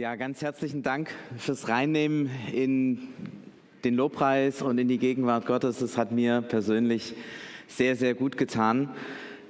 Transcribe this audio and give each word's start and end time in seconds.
Ja, 0.00 0.16
ganz 0.16 0.40
herzlichen 0.40 0.82
Dank 0.82 1.10
fürs 1.36 1.68
Reinnehmen 1.68 2.30
in 2.54 3.08
den 3.84 3.96
Lobpreis 3.96 4.62
und 4.62 4.78
in 4.78 4.88
die 4.88 4.96
Gegenwart 4.96 5.44
Gottes. 5.44 5.80
Das 5.80 5.98
hat 5.98 6.10
mir 6.10 6.40
persönlich 6.40 7.12
sehr, 7.68 7.96
sehr 7.96 8.14
gut 8.14 8.38
getan. 8.38 8.88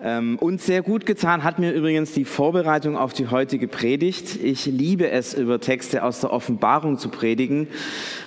Ähm, 0.03 0.39
und 0.39 0.63
sehr 0.63 0.81
gut 0.81 1.05
getan 1.05 1.45
hat 1.45 1.59
mir 1.59 1.73
übrigens 1.73 2.13
die 2.13 2.25
Vorbereitung 2.25 2.97
auf 2.97 3.13
die 3.13 3.29
heutige 3.29 3.69
Predigt. 3.69 4.43
Ich 4.43 4.65
liebe 4.65 5.11
es, 5.11 5.35
über 5.35 5.61
Texte 5.61 6.03
aus 6.03 6.21
der 6.21 6.33
Offenbarung 6.33 6.97
zu 6.97 7.11
predigen, 7.11 7.69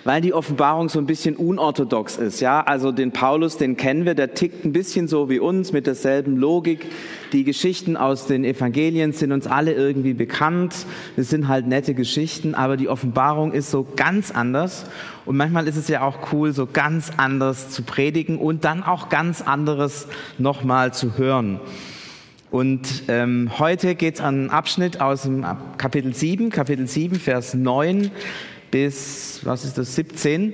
weil 0.04 0.22
die 0.22 0.34
Offenbarung 0.34 0.90
so 0.90 1.00
ein 1.00 1.08
bisschen 1.08 1.36
unorthodox 1.36 2.18
ist. 2.18 2.42
Ja, 2.42 2.62
also 2.62 2.92
den 2.92 3.12
Paulus, 3.12 3.58
den 3.58 3.76
kennen 3.76 4.06
wir, 4.06 4.14
der 4.14 4.36
tickt 4.36 4.66
ein 4.66 4.72
bisschen 4.72 5.08
so 5.08 5.30
wie 5.30 5.40
uns 5.40 5.72
mit 5.72 5.88
derselben 5.88 6.38
Logik. 6.38 6.86
Die 7.32 7.44
Geschichten 7.44 7.98
aus 7.98 8.28
den 8.28 8.44
Evangelien 8.44 9.12
sind 9.12 9.32
uns 9.32 9.48
alle 9.48 9.74
irgendwie 9.74 10.14
bekannt. 10.14 10.86
Es 11.18 11.32
sind 11.32 11.48
halt 11.48 11.66
nette 11.66 11.96
Geschichten, 11.96 12.54
aber 12.54 12.78
die 12.78 12.88
Offenbarung 12.88 13.52
ist 13.52 13.72
so 13.72 13.88
ganz 13.96 14.30
anders. 14.30 14.86
Und 15.26 15.38
manchmal 15.38 15.68
ist 15.68 15.78
es 15.78 15.88
ja 15.88 16.02
auch 16.02 16.32
cool, 16.32 16.52
so 16.54 16.66
ganz 16.66 17.12
anders 17.18 17.70
zu 17.70 17.84
predigen 17.84 18.38
und 18.38 18.66
dann 18.66 18.84
auch 18.84 19.10
ganz 19.10 19.42
anderes 19.42 20.08
nochmal 20.38 20.94
zu 20.94 21.18
hören. 21.18 21.60
Und 22.52 23.04
ähm, 23.08 23.52
heute 23.58 23.96
geht 23.96 24.16
es 24.16 24.22
an 24.22 24.36
einen 24.36 24.50
Abschnitt 24.50 25.02
aus 25.02 25.24
dem 25.24 25.46
Kapitel 25.78 26.14
7, 26.14 26.50
Kapitel 26.52 26.88
7, 26.88 27.20
Vers 27.20 27.54
9 27.54 28.12
bis, 28.70 29.40
was 29.44 29.66
ist 29.66 29.78
das, 29.78 29.96
17. 29.96 30.54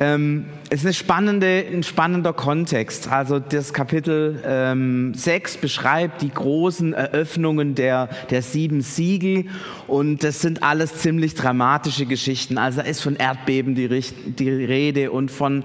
Ähm, 0.00 0.46
es 0.70 0.84
ist 0.84 0.96
spannende, 0.96 1.64
ein 1.72 1.82
spannender 1.82 2.32
Kontext. 2.32 3.10
Also 3.10 3.40
das 3.40 3.72
Kapitel 3.72 4.40
ähm, 4.46 5.12
6 5.12 5.56
beschreibt 5.56 6.22
die 6.22 6.30
großen 6.30 6.92
Eröffnungen 6.92 7.74
der, 7.74 8.08
der 8.30 8.42
sieben 8.42 8.80
Siegel 8.80 9.46
und 9.88 10.22
das 10.22 10.40
sind 10.40 10.62
alles 10.62 10.98
ziemlich 10.98 11.34
dramatische 11.34 12.06
Geschichten. 12.06 12.58
Also 12.58 12.80
da 12.80 12.86
ist 12.86 13.00
von 13.00 13.16
Erdbeben 13.16 13.74
die, 13.74 13.88
die 13.88 14.50
Rede 14.50 15.10
und 15.10 15.32
von 15.32 15.64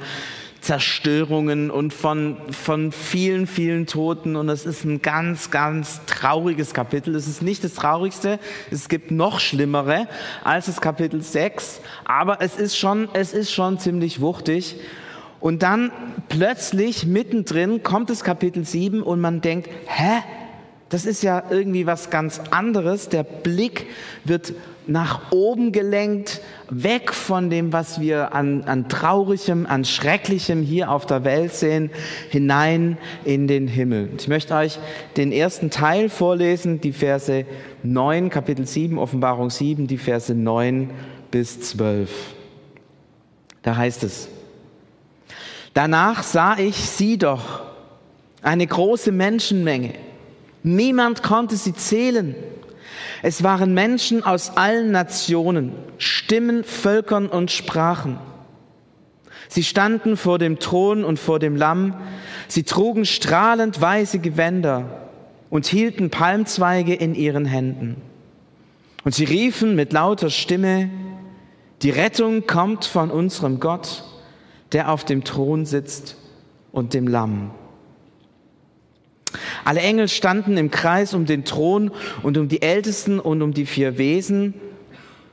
Zerstörungen 0.63 1.69
und 1.69 1.93
von, 1.93 2.37
von 2.49 2.93
vielen, 2.93 3.47
vielen 3.47 3.85
Toten. 3.85 4.37
Und 4.37 4.47
es 4.47 4.65
ist 4.65 4.85
ein 4.85 5.01
ganz, 5.01 5.51
ganz 5.51 5.99
trauriges 6.05 6.73
Kapitel. 6.73 7.15
Es 7.15 7.27
ist 7.27 7.41
nicht 7.41 7.65
das 7.65 7.73
traurigste. 7.73 8.39
Es 8.71 8.87
gibt 8.87 9.11
noch 9.11 9.41
schlimmere 9.41 10.07
als 10.41 10.67
das 10.67 10.79
Kapitel 10.79 11.21
6. 11.21 11.81
Aber 12.05 12.41
es 12.41 12.55
ist 12.55 12.77
schon, 12.77 13.09
es 13.11 13.33
ist 13.33 13.51
schon 13.51 13.77
ziemlich 13.77 14.21
wuchtig. 14.21 14.77
Und 15.41 15.63
dann 15.63 15.91
plötzlich 16.29 17.05
mittendrin 17.05 17.83
kommt 17.83 18.09
das 18.09 18.23
Kapitel 18.23 18.63
7 18.63 19.03
und 19.03 19.19
man 19.19 19.41
denkt, 19.41 19.69
hä? 19.87 20.21
Das 20.93 21.07
ist 21.07 21.23
ja 21.23 21.45
irgendwie 21.49 21.87
was 21.87 22.11
ganz 22.11 22.39
anderes. 22.51 23.09
Der 23.09 23.23
Blick 23.23 23.87
wird 24.25 24.53
nach 24.85 25.31
oben 25.31 25.71
gelenkt, 25.71 26.39
weg 26.69 27.15
von 27.15 27.49
dem, 27.49 27.73
was 27.73 27.99
wir 27.99 28.35
an, 28.35 28.65
an 28.65 28.89
traurigem, 28.89 29.65
an 29.65 29.85
schrecklichem 29.85 30.61
hier 30.61 30.91
auf 30.91 31.07
der 31.07 31.23
Welt 31.23 31.51
sehen, 31.51 31.89
hinein 32.29 32.99
in 33.25 33.47
den 33.47 33.67
Himmel. 33.67 34.11
Ich 34.19 34.27
möchte 34.27 34.53
euch 34.53 34.77
den 35.17 35.31
ersten 35.31 35.71
Teil 35.71 36.09
vorlesen, 36.09 36.79
die 36.79 36.93
Verse 36.93 37.43
9, 37.81 38.29
Kapitel 38.29 38.67
7, 38.67 38.99
Offenbarung 38.99 39.49
7, 39.49 39.87
die 39.87 39.97
Verse 39.97 40.35
9 40.35 40.91
bis 41.31 41.59
12. 41.59 42.11
Da 43.63 43.77
heißt 43.77 44.03
es, 44.03 44.27
danach 45.73 46.21
sah 46.21 46.55
ich 46.59 46.75
sie 46.75 47.17
doch, 47.17 47.63
eine 48.43 48.67
große 48.67 49.11
Menschenmenge. 49.11 49.95
Niemand 50.63 51.21
konnte 51.21 51.55
sie 51.55 51.75
zählen 51.75 52.35
es 53.25 53.41
waren 53.41 53.73
Menschen 53.73 54.25
aus 54.25 54.57
allen 54.57 54.91
Nationen, 54.91 55.71
Stimmen, 55.97 56.65
Völkern 56.65 57.27
und 57.27 57.51
Sprachen. 57.51 58.19
Sie 59.47 59.63
standen 59.63 60.17
vor 60.17 60.39
dem 60.39 60.59
Thron 60.59 61.05
und 61.05 61.19
vor 61.19 61.39
dem 61.39 61.55
Lamm. 61.55 61.95
Sie 62.49 62.63
trugen 62.63 63.05
strahlend 63.05 63.79
weiße 63.79 64.19
Gewänder 64.19 65.07
und 65.49 65.67
hielten 65.67 66.09
Palmzweige 66.09 66.93
in 66.93 67.15
ihren 67.15 67.45
Händen. 67.45 68.01
Und 69.05 69.15
sie 69.15 69.23
riefen 69.23 69.73
mit 69.73 69.93
lauter 69.93 70.29
Stimme, 70.29 70.89
die 71.81 71.91
Rettung 71.91 72.45
kommt 72.45 72.83
von 72.83 73.09
unserem 73.09 73.61
Gott, 73.61 74.03
der 74.73 74.91
auf 74.91 75.05
dem 75.05 75.23
Thron 75.23 75.65
sitzt 75.65 76.17
und 76.73 76.93
dem 76.93 77.07
Lamm. 77.07 77.51
Alle 79.65 79.81
Engel 79.81 80.07
standen 80.07 80.57
im 80.57 80.71
Kreis 80.71 81.13
um 81.13 81.25
den 81.25 81.45
Thron 81.45 81.91
und 82.21 82.37
um 82.37 82.47
die 82.47 82.61
Ältesten 82.61 83.19
und 83.19 83.41
um 83.41 83.53
die 83.53 83.65
vier 83.65 83.97
Wesen. 83.97 84.53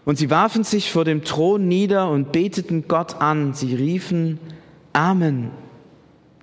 Und 0.04 0.16
sie 0.16 0.30
warfen 0.30 0.64
sich 0.64 0.90
vor 0.90 1.04
dem 1.04 1.24
Thron 1.24 1.68
nieder 1.68 2.10
und 2.10 2.32
beteten 2.32 2.84
Gott 2.88 3.20
an. 3.20 3.54
Sie 3.54 3.74
riefen, 3.74 4.38
Amen. 4.92 5.50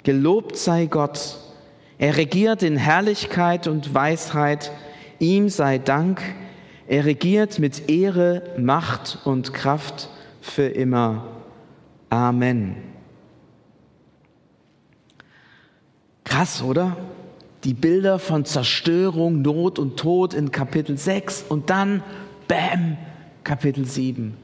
Gelobt 0.03 0.57
sei 0.57 0.85
Gott. 0.85 1.37
Er 1.97 2.15
regiert 2.17 2.63
in 2.63 2.77
Herrlichkeit 2.77 3.67
und 3.67 3.93
Weisheit. 3.93 4.71
Ihm 5.19 5.49
sei 5.49 5.79
Dank. 5.79 6.21
Er 6.87 7.05
regiert 7.05 7.59
mit 7.59 7.89
Ehre, 7.89 8.43
Macht 8.57 9.19
und 9.25 9.53
Kraft 9.53 10.09
für 10.39 10.67
immer. 10.67 11.27
Amen. 12.09 12.77
Krass, 16.23 16.61
oder? 16.61 16.95
Die 17.67 17.73
Bilder 17.73 18.17
von 18.17 18.45
Zerstörung, 18.45 19.41
Not 19.41 19.77
und 19.77 19.97
Tod 19.97 20.33
in 20.33 20.51
Kapitel 20.51 20.97
6 20.97 21.43
und 21.49 21.69
dann, 21.69 22.01
bam, 22.47 22.95
Kapitel 23.43 23.83
7. 23.83 24.37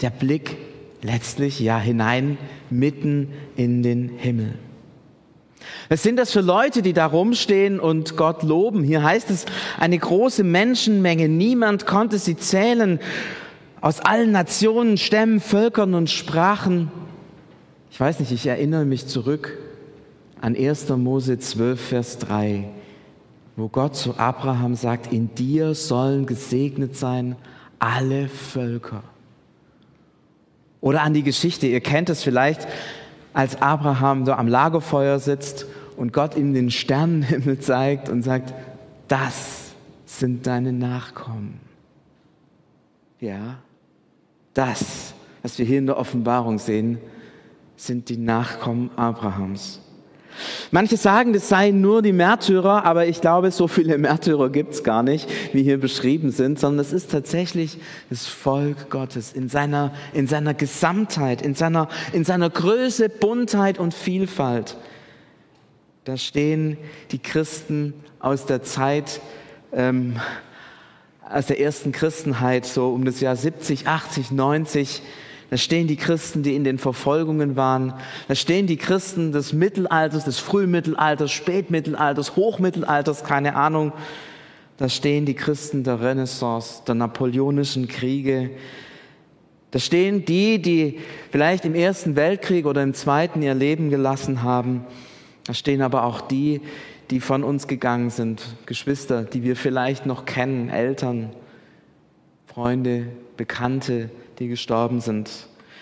Der 0.00 0.08
Blick 0.08 0.56
letztlich 1.02 1.60
ja 1.60 1.78
hinein 1.78 2.38
mitten 2.70 3.28
in 3.56 3.82
den 3.82 4.08
Himmel. 4.08 4.54
Was 5.90 6.02
sind 6.02 6.16
das 6.16 6.32
für 6.32 6.40
Leute, 6.40 6.80
die 6.80 6.94
da 6.94 7.04
rumstehen 7.04 7.78
und 7.78 8.16
Gott 8.16 8.42
loben? 8.42 8.84
Hier 8.84 9.02
heißt 9.02 9.28
es, 9.28 9.44
eine 9.78 9.98
große 9.98 10.42
Menschenmenge, 10.42 11.28
niemand 11.28 11.84
konnte 11.84 12.18
sie 12.18 12.38
zählen, 12.38 13.00
aus 13.82 14.00
allen 14.00 14.32
Nationen, 14.32 14.96
Stämmen, 14.96 15.40
Völkern 15.40 15.92
und 15.92 16.08
Sprachen. 16.08 16.90
Ich 17.90 18.00
weiß 18.00 18.18
nicht, 18.20 18.32
ich 18.32 18.46
erinnere 18.46 18.86
mich 18.86 19.08
zurück 19.08 19.58
an 20.40 20.56
1. 20.56 20.88
Mose 20.90 21.38
12, 21.38 21.80
Vers 21.80 22.18
3, 22.18 22.68
wo 23.56 23.68
Gott 23.68 23.96
zu 23.96 24.18
Abraham 24.18 24.74
sagt, 24.74 25.12
in 25.12 25.34
dir 25.34 25.74
sollen 25.74 26.26
gesegnet 26.26 26.96
sein 26.96 27.36
alle 27.78 28.28
Völker. 28.28 29.02
Oder 30.80 31.02
an 31.02 31.14
die 31.14 31.22
Geschichte, 31.22 31.66
ihr 31.66 31.80
kennt 31.80 32.10
es 32.10 32.22
vielleicht, 32.22 32.66
als 33.32 33.60
Abraham 33.60 34.24
da 34.24 34.36
am 34.36 34.48
Lagerfeuer 34.48 35.18
sitzt 35.18 35.66
und 35.96 36.12
Gott 36.12 36.36
ihm 36.36 36.54
den 36.54 36.70
Sternenhimmel 36.70 37.58
zeigt 37.58 38.08
und 38.08 38.22
sagt, 38.22 38.54
das 39.08 39.72
sind 40.04 40.46
deine 40.46 40.72
Nachkommen. 40.72 41.60
Ja, 43.20 43.58
das, 44.54 45.14
was 45.42 45.58
wir 45.58 45.66
hier 45.66 45.78
in 45.78 45.86
der 45.86 45.98
Offenbarung 45.98 46.58
sehen, 46.58 46.98
sind 47.76 48.08
die 48.08 48.16
Nachkommen 48.16 48.90
Abrahams. 48.96 49.80
Manche 50.70 50.96
sagen, 50.96 51.32
das 51.32 51.48
seien 51.48 51.80
nur 51.80 52.02
die 52.02 52.12
Märtyrer, 52.12 52.84
aber 52.84 53.06
ich 53.06 53.20
glaube, 53.20 53.50
so 53.50 53.68
viele 53.68 53.98
Märtyrer 53.98 54.50
gibt 54.50 54.74
es 54.74 54.84
gar 54.84 55.02
nicht, 55.02 55.28
wie 55.52 55.62
hier 55.62 55.78
beschrieben 55.78 56.30
sind, 56.30 56.58
sondern 56.58 56.84
es 56.84 56.92
ist 56.92 57.10
tatsächlich 57.10 57.78
das 58.10 58.26
Volk 58.26 58.90
Gottes 58.90 59.32
in 59.32 59.48
seiner, 59.48 59.92
in 60.12 60.26
seiner 60.26 60.54
Gesamtheit, 60.54 61.42
in 61.42 61.54
seiner, 61.54 61.88
in 62.12 62.24
seiner 62.24 62.50
Größe, 62.50 63.08
Buntheit 63.08 63.78
und 63.78 63.94
Vielfalt. 63.94 64.76
Da 66.04 66.16
stehen 66.16 66.78
die 67.10 67.18
Christen 67.18 67.92
aus 68.20 68.46
der 68.46 68.62
Zeit, 68.62 69.20
ähm, 69.72 70.20
aus 71.28 71.46
der 71.46 71.60
ersten 71.60 71.90
Christenheit, 71.90 72.64
so 72.64 72.90
um 72.90 73.04
das 73.04 73.20
Jahr 73.20 73.34
70, 73.34 73.88
80, 73.88 74.30
90, 74.30 75.02
da 75.50 75.56
stehen 75.56 75.86
die 75.86 75.96
Christen, 75.96 76.42
die 76.42 76.56
in 76.56 76.64
den 76.64 76.78
Verfolgungen 76.78 77.54
waren. 77.54 77.94
Da 78.26 78.34
stehen 78.34 78.66
die 78.66 78.76
Christen 78.76 79.30
des 79.30 79.52
Mittelalters, 79.52 80.24
des 80.24 80.38
Frühmittelalters, 80.40 81.30
Spätmittelalters, 81.30 82.34
Hochmittelalters, 82.34 83.22
keine 83.22 83.54
Ahnung. 83.54 83.92
Da 84.76 84.88
stehen 84.88 85.24
die 85.24 85.34
Christen 85.34 85.84
der 85.84 86.00
Renaissance, 86.00 86.82
der 86.86 86.96
napoleonischen 86.96 87.86
Kriege. 87.86 88.50
Da 89.70 89.78
stehen 89.78 90.24
die, 90.24 90.60
die 90.60 90.98
vielleicht 91.30 91.64
im 91.64 91.74
Ersten 91.74 92.16
Weltkrieg 92.16 92.66
oder 92.66 92.82
im 92.82 92.92
Zweiten 92.92 93.40
ihr 93.40 93.54
Leben 93.54 93.88
gelassen 93.88 94.42
haben. 94.42 94.84
Da 95.44 95.54
stehen 95.54 95.80
aber 95.80 96.04
auch 96.04 96.20
die, 96.20 96.60
die 97.10 97.20
von 97.20 97.44
uns 97.44 97.68
gegangen 97.68 98.10
sind, 98.10 98.42
Geschwister, 98.66 99.22
die 99.22 99.44
wir 99.44 99.54
vielleicht 99.54 100.06
noch 100.06 100.24
kennen, 100.24 100.70
Eltern, 100.70 101.30
Freunde, 102.46 103.06
Bekannte, 103.36 104.10
die 104.38 104.48
gestorben 104.48 105.00
sind. 105.00 105.30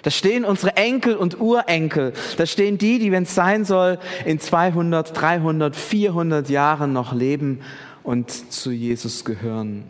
Da 0.03 0.11
stehen 0.11 0.45
unsere 0.45 0.77
Enkel 0.77 1.17
und 1.17 1.41
Urenkel. 1.41 2.13
Da 2.37 2.45
stehen 2.45 2.77
die, 2.77 2.99
die, 2.99 3.11
wenn 3.11 3.23
es 3.23 3.35
sein 3.35 3.65
soll, 3.65 3.99
in 4.27 4.39
200, 4.39 5.19
300, 5.19 5.75
400 5.75 6.51
Jahren 6.51 6.93
noch 6.93 7.15
leben 7.15 7.61
und 8.03 8.31
zu 8.53 8.71
Jesus 8.71 9.25
gehören. 9.25 9.85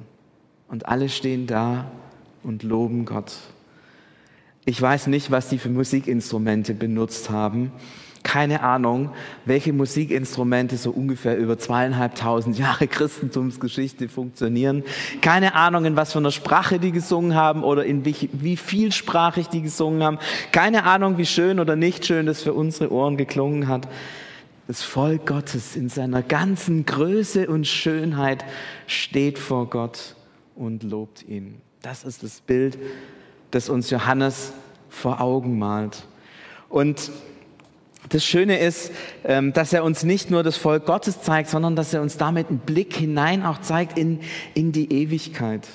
Und 0.69 0.87
alle 0.87 1.09
stehen 1.09 1.49
da 1.49 1.91
und 2.45 2.63
loben 2.63 3.07
Gott. 3.07 3.33
Ich 4.65 4.81
weiß 4.81 5.09
nicht, 5.09 5.31
was 5.31 5.49
die 5.49 5.59
für 5.59 5.69
Musikinstrumente 5.69 6.75
benutzt 6.75 7.31
haben. 7.31 7.73
Keine 8.35 8.65
Ahnung, 8.65 9.11
welche 9.45 9.73
Musikinstrumente 9.73 10.77
so 10.77 10.91
ungefähr 10.91 11.39
über 11.39 11.57
zweieinhalbtausend 11.57 12.59
Jahre 12.59 12.89
Christentumsgeschichte 12.89 14.09
funktionieren. 14.09 14.83
Keine 15.21 15.55
Ahnung, 15.55 15.85
in 15.85 15.95
was 15.95 16.11
für 16.11 16.19
einer 16.19 16.33
Sprache 16.33 16.81
die 16.81 16.91
gesungen 16.91 17.37
haben 17.37 17.63
oder 17.63 17.85
in 17.85 18.05
wie, 18.05 18.29
wie 18.33 18.57
vielsprachig 18.57 19.51
die 19.51 19.63
gesungen 19.63 20.03
haben. 20.03 20.19
Keine 20.51 20.83
Ahnung, 20.83 21.17
wie 21.17 21.27
schön 21.27 21.61
oder 21.61 21.77
nicht 21.77 22.07
schön 22.07 22.27
das 22.27 22.43
für 22.43 22.55
unsere 22.55 22.91
Ohren 22.91 23.17
geklungen 23.17 23.69
hat. 23.69 23.87
Das 24.67 24.83
Volk 24.83 25.27
Gottes 25.27 25.77
in 25.77 25.89
seiner 25.89 26.25
ganzen 26.25 26.85
Größe 26.87 27.47
und 27.47 27.69
Schönheit 27.69 28.45
steht 28.89 29.39
vor 29.39 29.71
Gott 29.71 30.17
und 30.57 30.83
lobt 30.83 31.23
ihn. 31.23 31.61
Das 31.83 32.03
ist 32.03 32.25
das 32.25 32.41
Bild, 32.41 32.79
das 33.53 33.69
uns 33.69 33.91
Johannes 33.91 34.53
vor 34.89 35.21
Augen 35.21 35.57
malt. 35.57 36.03
Und 36.69 37.13
das 38.09 38.25
Schöne 38.25 38.59
ist, 38.59 38.93
ähm, 39.25 39.53
dass 39.53 39.73
er 39.73 39.85
uns 39.85 40.05
nicht 40.05 40.31
nur 40.31 40.43
das 40.43 40.57
Volk 40.57 40.87
Gottes 40.87 41.23
zeigt, 41.23 41.49
sondern 41.49 41.77
dass 41.77 41.95
er 41.95 42.03
uns 42.03 42.17
damit 42.17 42.49
einen 42.49 42.59
Blick 42.59 42.95
hinein 42.95 43.45
auch 43.45 43.61
zeigt 43.61 43.99
in, 43.99 44.21
in 44.55 44.73
die 44.73 44.93
Ewigkeit. 44.93 45.67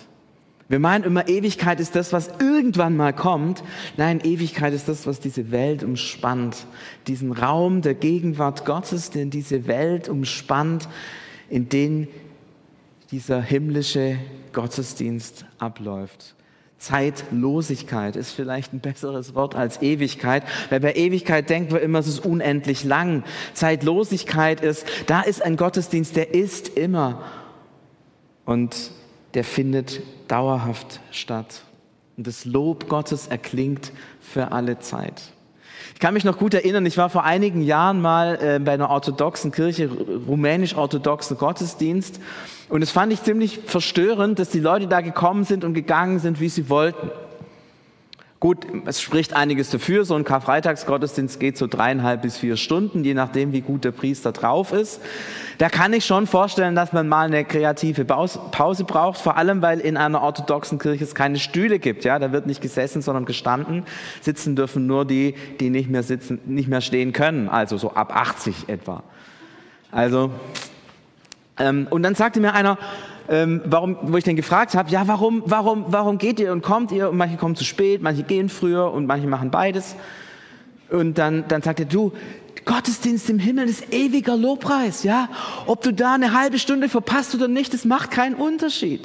Wir 0.67 0.77
meinen 0.77 1.03
immer, 1.03 1.27
Ewigkeit 1.27 1.79
ist 1.79 1.95
das, 1.95 2.13
was 2.13 2.29
irgendwann 2.39 2.95
mal 2.95 3.11
kommt. 3.11 3.63
Nein, 3.97 4.21
Ewigkeit 4.23 4.71
ist 4.73 4.87
das, 4.87 5.07
was 5.07 5.19
diese 5.19 5.49
Welt 5.49 5.83
umspannt. 5.83 6.67
Diesen 7.07 7.31
Raum 7.31 7.81
der 7.81 7.95
Gegenwart 7.95 8.65
Gottes, 8.65 9.09
den 9.09 9.31
diese 9.31 9.65
Welt 9.65 10.09
umspannt, 10.09 10.87
in 11.49 11.69
den 11.69 12.07
dieser 13.09 13.41
himmlische 13.41 14.19
Gottesdienst 14.53 15.45
abläuft. 15.57 16.35
Zeitlosigkeit 16.79 18.15
ist 18.15 18.31
vielleicht 18.31 18.73
ein 18.73 18.79
besseres 18.79 19.35
Wort 19.35 19.53
als 19.53 19.81
Ewigkeit, 19.81 20.43
weil 20.69 20.79
bei 20.79 20.93
Ewigkeit 20.95 21.49
denken 21.49 21.73
wir 21.73 21.81
immer, 21.81 21.99
es 21.99 22.07
ist 22.07 22.25
unendlich 22.25 22.83
lang. 22.83 23.23
Zeitlosigkeit 23.53 24.61
ist, 24.61 24.85
da 25.05 25.21
ist 25.21 25.43
ein 25.43 25.57
Gottesdienst, 25.57 26.15
der 26.15 26.33
ist 26.33 26.69
immer 26.69 27.21
und 28.45 28.91
der 29.33 29.43
findet 29.43 30.01
dauerhaft 30.29 31.01
statt. 31.11 31.63
Und 32.17 32.27
das 32.27 32.45
Lob 32.45 32.89
Gottes 32.89 33.27
erklingt 33.27 33.91
für 34.19 34.51
alle 34.51 34.79
Zeit. 34.79 35.21
Ich 35.93 35.99
kann 35.99 36.13
mich 36.13 36.23
noch 36.23 36.37
gut 36.37 36.53
erinnern, 36.53 36.85
ich 36.85 36.97
war 36.97 37.09
vor 37.09 37.23
einigen 37.23 37.61
Jahren 37.61 38.01
mal 38.01 38.39
äh, 38.41 38.59
bei 38.59 38.73
einer 38.73 38.89
orthodoxen 38.89 39.51
Kirche, 39.51 39.89
rumänisch-orthodoxen 40.27 41.37
Gottesdienst 41.37 42.19
und 42.69 42.81
es 42.81 42.91
fand 42.91 43.11
ich 43.11 43.23
ziemlich 43.23 43.59
verstörend, 43.65 44.39
dass 44.39 44.49
die 44.49 44.59
Leute 44.59 44.87
da 44.87 45.01
gekommen 45.01 45.43
sind 45.43 45.63
und 45.63 45.73
gegangen 45.73 46.19
sind, 46.19 46.39
wie 46.39 46.49
sie 46.49 46.69
wollten. 46.69 47.09
Gut, 48.39 48.65
es 48.85 49.01
spricht 49.01 49.33
einiges 49.33 49.69
dafür. 49.69 50.05
So 50.05 50.15
ein 50.15 50.23
Karfreitagsgottesdienst 50.23 51.41
geht 51.41 51.57
so 51.57 51.67
dreieinhalb 51.67 52.21
bis 52.21 52.37
vier 52.37 52.55
Stunden, 52.55 53.03
je 53.03 53.13
nachdem, 53.13 53.51
wie 53.51 53.59
gut 53.59 53.83
der 53.83 53.91
Priester 53.91 54.31
drauf 54.31 54.71
ist. 54.71 55.01
Da 55.57 55.67
kann 55.67 55.91
ich 55.91 56.05
schon 56.05 56.25
vorstellen, 56.25 56.73
dass 56.73 56.93
man 56.93 57.09
mal 57.09 57.27
eine 57.27 57.43
kreative 57.43 58.05
Pause 58.05 58.83
braucht, 58.85 59.19
vor 59.19 59.35
allem, 59.35 59.61
weil 59.61 59.81
in 59.81 59.97
einer 59.97 60.21
orthodoxen 60.21 60.79
Kirche 60.79 61.03
es 61.03 61.15
keine 61.15 61.37
Stühle 61.37 61.79
gibt. 61.79 62.05
Ja, 62.05 62.17
da 62.17 62.31
wird 62.31 62.47
nicht 62.47 62.61
gesessen, 62.61 63.01
sondern 63.01 63.25
gestanden. 63.25 63.83
Sitzen 64.21 64.55
dürfen 64.55 64.87
nur 64.87 65.03
die, 65.03 65.35
die 65.59 65.69
nicht 65.69 65.89
mehr 65.89 66.03
sitzen, 66.03 66.39
nicht 66.45 66.69
mehr 66.69 66.79
stehen 66.79 67.11
können. 67.11 67.49
Also 67.49 67.77
so 67.77 67.91
ab 67.91 68.15
80 68.15 68.69
etwa. 68.69 69.03
Also, 69.91 70.31
ähm, 71.57 71.87
und 71.89 72.03
dann 72.03 72.15
sagte 72.15 72.39
mir 72.39 72.53
einer, 72.53 72.77
ähm, 73.29 73.61
warum, 73.65 73.97
wo 74.01 74.17
ich 74.17 74.23
dann 74.23 74.35
gefragt 74.35 74.73
habe, 74.73 74.89
ja, 74.89 75.07
warum, 75.07 75.43
warum, 75.45 75.85
warum 75.89 76.17
geht 76.17 76.39
ihr 76.39 76.51
und 76.51 76.63
kommt 76.63 76.91
ihr? 76.91 77.09
Und 77.09 77.17
manche 77.17 77.37
kommen 77.37 77.55
zu 77.55 77.63
spät, 77.63 78.01
manche 78.01 78.23
gehen 78.23 78.49
früher 78.49 78.91
und 78.91 79.05
manche 79.05 79.27
machen 79.27 79.51
beides. 79.51 79.95
Und 80.89 81.19
dann, 81.19 81.47
dann 81.47 81.61
sagt 81.61 81.79
er, 81.79 81.85
du, 81.85 82.11
Gottesdienst 82.65 83.29
im 83.29 83.39
Himmel 83.39 83.69
ist 83.69 83.93
ewiger 83.93 84.35
Lobpreis, 84.35 85.03
ja? 85.03 85.29
Ob 85.67 85.81
du 85.81 85.93
da 85.93 86.15
eine 86.15 86.33
halbe 86.33 86.59
Stunde 86.59 86.89
verpasst 86.89 87.33
oder 87.35 87.47
nicht, 87.47 87.73
das 87.73 87.85
macht 87.85 88.11
keinen 88.11 88.35
Unterschied. 88.35 89.01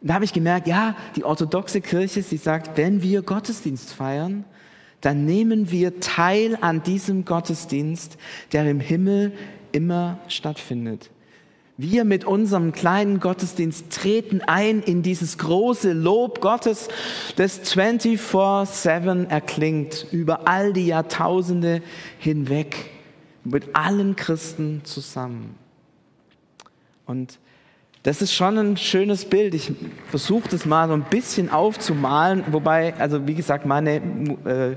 Und 0.00 0.08
da 0.08 0.14
habe 0.14 0.24
ich 0.24 0.32
gemerkt, 0.32 0.68
ja, 0.68 0.94
die 1.16 1.24
orthodoxe 1.24 1.80
Kirche, 1.80 2.22
sie 2.22 2.36
sagt, 2.36 2.76
wenn 2.76 3.02
wir 3.02 3.22
Gottesdienst 3.22 3.92
feiern, 3.92 4.44
dann 5.00 5.24
nehmen 5.24 5.70
wir 5.70 6.00
teil 6.00 6.58
an 6.60 6.82
diesem 6.82 7.24
Gottesdienst, 7.24 8.16
der 8.52 8.70
im 8.70 8.80
Himmel 8.80 9.32
immer 9.72 10.18
stattfindet. 10.28 11.10
Wir 11.78 12.04
mit 12.04 12.24
unserem 12.24 12.72
kleinen 12.72 13.20
Gottesdienst 13.20 13.90
treten 13.90 14.40
ein 14.40 14.80
in 14.80 15.02
dieses 15.02 15.36
große 15.36 15.92
Lob 15.92 16.40
Gottes, 16.40 16.88
das 17.36 17.62
24-7 17.64 19.28
erklingt, 19.28 20.06
über 20.10 20.48
all 20.48 20.72
die 20.72 20.86
Jahrtausende 20.86 21.82
hinweg, 22.18 22.90
mit 23.44 23.76
allen 23.76 24.16
Christen 24.16 24.82
zusammen. 24.84 25.54
Und 27.04 27.38
das 28.04 28.22
ist 28.22 28.32
schon 28.32 28.56
ein 28.56 28.76
schönes 28.78 29.26
Bild. 29.26 29.52
Ich 29.52 29.70
versuche 30.08 30.48
das 30.48 30.64
mal 30.64 30.88
so 30.88 30.94
ein 30.94 31.04
bisschen 31.10 31.50
aufzumalen, 31.50 32.42
wobei, 32.52 32.94
also 32.94 33.26
wie 33.26 33.34
gesagt, 33.34 33.66
meine 33.66 33.96
äh, 34.46 34.76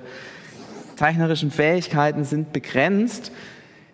zeichnerischen 0.97 1.49
Fähigkeiten 1.49 2.25
sind 2.25 2.51
begrenzt. 2.51 3.31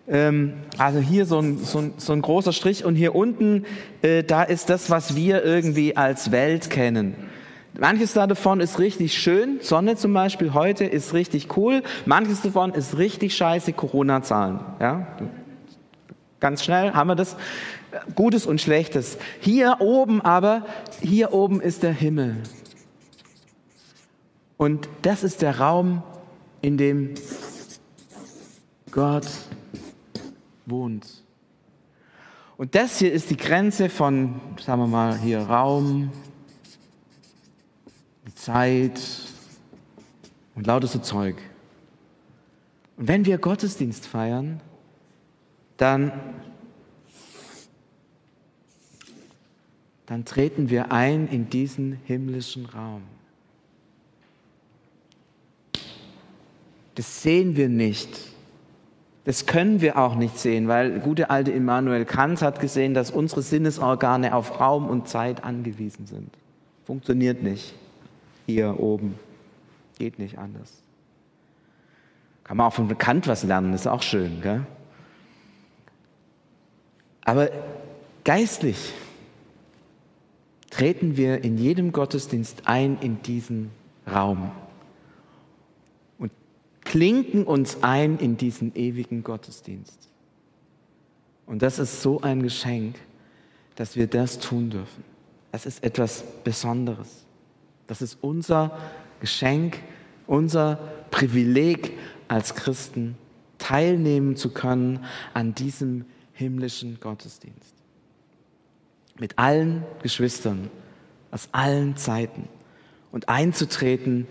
Ähm, 0.08 0.54
also 0.78 0.98
hier 0.98 1.26
so 1.26 1.40
ein, 1.40 1.58
so, 1.58 1.78
ein, 1.78 1.94
so 1.96 2.12
ein 2.12 2.22
großer 2.22 2.52
Strich 2.52 2.84
und 2.84 2.94
hier 2.94 3.14
unten, 3.14 3.64
äh, 4.02 4.22
da 4.22 4.42
ist 4.42 4.70
das, 4.70 4.90
was 4.90 5.16
wir 5.16 5.44
irgendwie 5.44 5.96
als 5.96 6.30
Welt 6.30 6.70
kennen. 6.70 7.14
Manches 7.78 8.14
davon 8.14 8.60
ist 8.60 8.78
richtig 8.78 9.18
schön, 9.18 9.58
Sonne 9.60 9.96
zum 9.96 10.14
Beispiel 10.14 10.54
heute 10.54 10.84
ist 10.84 11.12
richtig 11.12 11.56
cool, 11.56 11.82
manches 12.06 12.40
davon 12.40 12.72
ist 12.72 12.96
richtig 12.96 13.36
scheiße, 13.36 13.74
Corona-Zahlen. 13.74 14.60
Ja? 14.80 15.06
Ganz 16.40 16.64
schnell 16.64 16.92
haben 16.92 17.08
wir 17.08 17.16
das, 17.16 17.36
Gutes 18.14 18.46
und 18.46 18.60
Schlechtes. 18.60 19.18
Hier 19.40 19.76
oben 19.80 20.20
aber, 20.20 20.66
hier 21.00 21.32
oben 21.32 21.60
ist 21.60 21.82
der 21.82 21.92
Himmel. 21.92 22.36
Und 24.56 24.88
das 25.02 25.22
ist 25.22 25.42
der 25.42 25.58
Raum, 25.58 26.02
in 26.62 26.78
dem 26.78 27.14
Gott 28.90 29.26
wohnt. 30.66 31.24
Und 32.56 32.74
das 32.74 32.98
hier 32.98 33.12
ist 33.12 33.30
die 33.30 33.36
Grenze 33.36 33.88
von, 33.88 34.40
sagen 34.60 34.82
wir 34.82 34.86
mal, 34.86 35.18
hier 35.18 35.40
Raum, 35.40 36.10
Zeit 38.46 39.00
und 40.54 40.66
lauter 40.66 40.86
so 40.86 41.00
Zeug. 41.00 41.36
Und 42.96 43.08
wenn 43.08 43.26
wir 43.26 43.38
Gottesdienst 43.38 44.06
feiern, 44.06 44.60
dann, 45.76 46.12
dann 50.06 50.24
treten 50.24 50.70
wir 50.70 50.92
ein 50.92 51.26
in 51.28 51.50
diesen 51.50 52.00
himmlischen 52.04 52.66
Raum. 52.66 53.02
Das 56.94 57.22
sehen 57.22 57.56
wir 57.56 57.68
nicht 57.68 58.35
das 59.26 59.44
können 59.44 59.80
wir 59.80 59.98
auch 59.98 60.14
nicht 60.14 60.38
sehen, 60.38 60.68
weil 60.68 61.00
gute 61.00 61.30
alte 61.30 61.50
Immanuel 61.50 62.04
Kant 62.04 62.42
hat 62.42 62.60
gesehen, 62.60 62.94
dass 62.94 63.10
unsere 63.10 63.42
Sinnesorgane 63.42 64.32
auf 64.32 64.60
Raum 64.60 64.88
und 64.88 65.08
Zeit 65.08 65.42
angewiesen 65.42 66.06
sind. 66.06 66.30
Funktioniert 66.84 67.42
nicht. 67.42 67.74
Hier 68.46 68.78
oben. 68.78 69.18
Geht 69.98 70.20
nicht 70.20 70.38
anders. 70.38 70.72
Kann 72.44 72.56
man 72.56 72.68
auch 72.68 72.72
von 72.72 72.96
Kant 72.96 73.26
was 73.26 73.42
lernen, 73.42 73.74
ist 73.74 73.88
auch 73.88 74.02
schön. 74.02 74.40
Gell? 74.42 74.64
Aber 77.24 77.50
geistlich 78.22 78.94
treten 80.70 81.16
wir 81.16 81.42
in 81.42 81.58
jedem 81.58 81.90
Gottesdienst 81.90 82.68
ein 82.68 82.98
in 83.00 83.20
diesen 83.22 83.72
Raum 84.08 84.52
klinken 86.96 87.44
uns 87.44 87.82
ein 87.82 88.18
in 88.20 88.38
diesen 88.38 88.74
ewigen 88.74 89.22
Gottesdienst. 89.22 90.08
Und 91.44 91.60
das 91.60 91.78
ist 91.78 92.00
so 92.00 92.22
ein 92.22 92.42
Geschenk, 92.42 92.96
dass 93.74 93.96
wir 93.96 94.06
das 94.06 94.38
tun 94.38 94.70
dürfen. 94.70 95.04
Es 95.52 95.66
ist 95.66 95.84
etwas 95.84 96.24
Besonderes. 96.42 97.26
Das 97.86 98.00
ist 98.00 98.16
unser 98.22 98.78
Geschenk, 99.20 99.78
unser 100.26 100.76
Privileg 101.10 101.92
als 102.28 102.54
Christen, 102.54 103.18
teilnehmen 103.58 104.34
zu 104.34 104.54
können 104.54 105.04
an 105.34 105.54
diesem 105.54 106.06
himmlischen 106.32 106.98
Gottesdienst. 106.98 107.74
Mit 109.20 109.38
allen 109.38 109.84
Geschwistern 110.02 110.70
aus 111.30 111.50
allen 111.52 111.98
Zeiten 111.98 112.48
und 113.12 113.28
einzutreten 113.28 114.26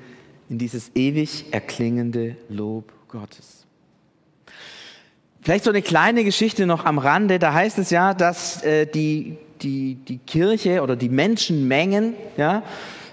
in 0.49 0.57
dieses 0.57 0.91
ewig 0.95 1.45
erklingende 1.51 2.35
Lob 2.49 2.91
Gottes. 3.07 3.65
Vielleicht 5.41 5.63
so 5.63 5.69
eine 5.69 5.81
kleine 5.81 6.23
Geschichte 6.23 6.65
noch 6.65 6.85
am 6.85 6.97
Rande. 6.97 7.37
Da 7.37 7.53
heißt 7.53 7.77
es 7.77 7.91
ja, 7.91 8.13
dass 8.13 8.63
äh, 8.63 8.87
die, 8.87 9.37
die, 9.61 9.95
die 9.95 10.17
Kirche 10.17 10.81
oder 10.81 10.95
die 10.95 11.09
Menschenmengen 11.09 12.15
ja, 12.35 12.63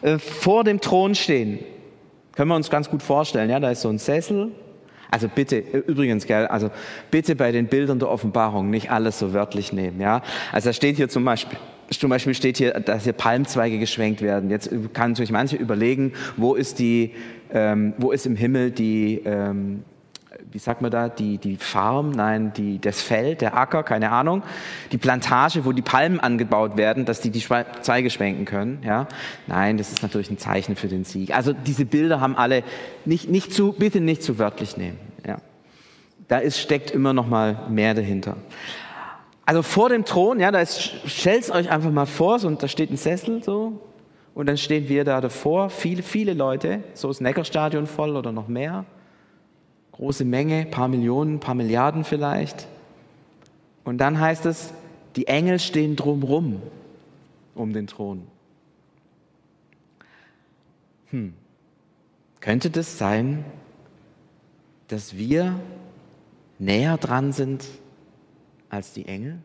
äh, 0.00 0.18
vor 0.18 0.64
dem 0.64 0.80
Thron 0.80 1.14
stehen. 1.14 1.58
Können 2.34 2.48
wir 2.48 2.56
uns 2.56 2.70
ganz 2.70 2.88
gut 2.88 3.02
vorstellen. 3.02 3.50
Ja, 3.50 3.60
da 3.60 3.70
ist 3.70 3.82
so 3.82 3.90
ein 3.90 3.98
Sessel. 3.98 4.52
Also 5.10 5.28
bitte, 5.28 5.56
äh, 5.56 5.78
übrigens, 5.86 6.26
gell, 6.26 6.46
also 6.46 6.70
bitte 7.10 7.36
bei 7.36 7.52
den 7.52 7.66
Bildern 7.66 7.98
der 7.98 8.08
Offenbarung 8.08 8.70
nicht 8.70 8.90
alles 8.90 9.18
so 9.18 9.34
wörtlich 9.34 9.74
nehmen. 9.74 10.00
Ja, 10.00 10.22
also 10.52 10.70
da 10.70 10.72
steht 10.72 10.96
hier 10.96 11.10
zum 11.10 11.24
Beispiel 11.26 11.58
zum 11.90 12.10
Beispiel 12.10 12.34
steht 12.34 12.56
hier, 12.56 12.72
dass 12.72 13.04
hier 13.04 13.12
Palmzweige 13.12 13.78
geschwenkt 13.78 14.22
werden. 14.22 14.50
Jetzt 14.50 14.70
kann 14.92 15.12
natürlich 15.12 15.30
manche 15.30 15.56
überlegen, 15.56 16.12
wo 16.36 16.54
ist 16.54 16.78
die, 16.78 17.12
ähm, 17.52 17.94
wo 17.98 18.12
ist 18.12 18.26
im 18.26 18.36
Himmel 18.36 18.70
die, 18.70 19.22
ähm, 19.24 19.84
wie 20.50 20.58
sagt 20.58 20.82
man 20.82 20.90
da, 20.90 21.08
die, 21.08 21.38
die 21.38 21.56
Farm, 21.56 22.10
nein, 22.10 22.52
die, 22.56 22.78
das 22.78 23.02
Feld, 23.02 23.40
der 23.40 23.56
Acker, 23.56 23.82
keine 23.82 24.10
Ahnung, 24.10 24.42
die 24.90 24.98
Plantage, 24.98 25.64
wo 25.64 25.72
die 25.72 25.82
Palmen 25.82 26.20
angebaut 26.20 26.76
werden, 26.76 27.04
dass 27.04 27.20
die 27.20 27.30
die 27.30 27.40
Zweige 27.40 28.10
schwenken 28.10 28.44
können, 28.44 28.78
ja. 28.84 29.06
Nein, 29.46 29.78
das 29.78 29.92
ist 29.92 30.02
natürlich 30.02 30.30
ein 30.30 30.38
Zeichen 30.38 30.76
für 30.76 30.88
den 30.88 31.04
Sieg. 31.04 31.34
Also 31.34 31.52
diese 31.52 31.84
Bilder 31.84 32.20
haben 32.20 32.36
alle, 32.36 32.62
nicht, 33.04 33.28
nicht 33.28 33.52
zu, 33.52 33.72
bitte 33.72 34.00
nicht 34.00 34.22
zu 34.22 34.38
wörtlich 34.38 34.76
nehmen, 34.76 34.98
ja. 35.26 35.38
Da 36.28 36.38
ist, 36.38 36.58
steckt 36.58 36.90
immer 36.90 37.12
noch 37.12 37.26
mal 37.26 37.66
mehr 37.68 37.94
dahinter. 37.94 38.36
Also 39.44 39.62
vor 39.62 39.88
dem 39.88 40.04
Thron, 40.04 40.40
ja, 40.40 40.50
da 40.50 40.64
stellt 40.64 41.50
euch 41.50 41.70
einfach 41.70 41.90
mal 41.90 42.06
vor, 42.06 42.38
so, 42.38 42.48
und 42.48 42.62
da 42.62 42.68
steht 42.68 42.90
ein 42.90 42.96
Sessel, 42.96 43.42
so, 43.42 43.80
und 44.34 44.46
dann 44.46 44.56
stehen 44.56 44.88
wir 44.88 45.04
da 45.04 45.20
davor, 45.20 45.68
viele, 45.68 46.02
viele 46.02 46.34
Leute, 46.34 46.82
so 46.94 47.10
ist 47.10 47.20
Neckarstadion 47.20 47.86
voll 47.86 48.16
oder 48.16 48.32
noch 48.32 48.48
mehr 48.48 48.84
große 49.92 50.24
Menge, 50.24 50.66
paar 50.66 50.88
Millionen, 50.88 51.38
paar 51.38 51.54
Milliarden 51.54 52.02
vielleicht. 52.04 52.66
Und 53.84 53.98
dann 53.98 54.18
heißt 54.18 54.46
es, 54.46 54.72
die 55.16 55.26
Engel 55.28 55.60
stehen 55.60 55.96
drumrum 55.96 56.60
um 57.54 57.72
den 57.72 57.86
Thron. 57.86 58.26
Hm. 61.10 61.34
Könnte 62.40 62.70
das 62.70 62.98
sein, 62.98 63.44
dass 64.88 65.16
wir 65.16 65.60
näher 66.58 66.96
dran 66.96 67.32
sind 67.32 67.64
als 68.72 68.92
die 68.92 69.06
Engel? 69.06 69.38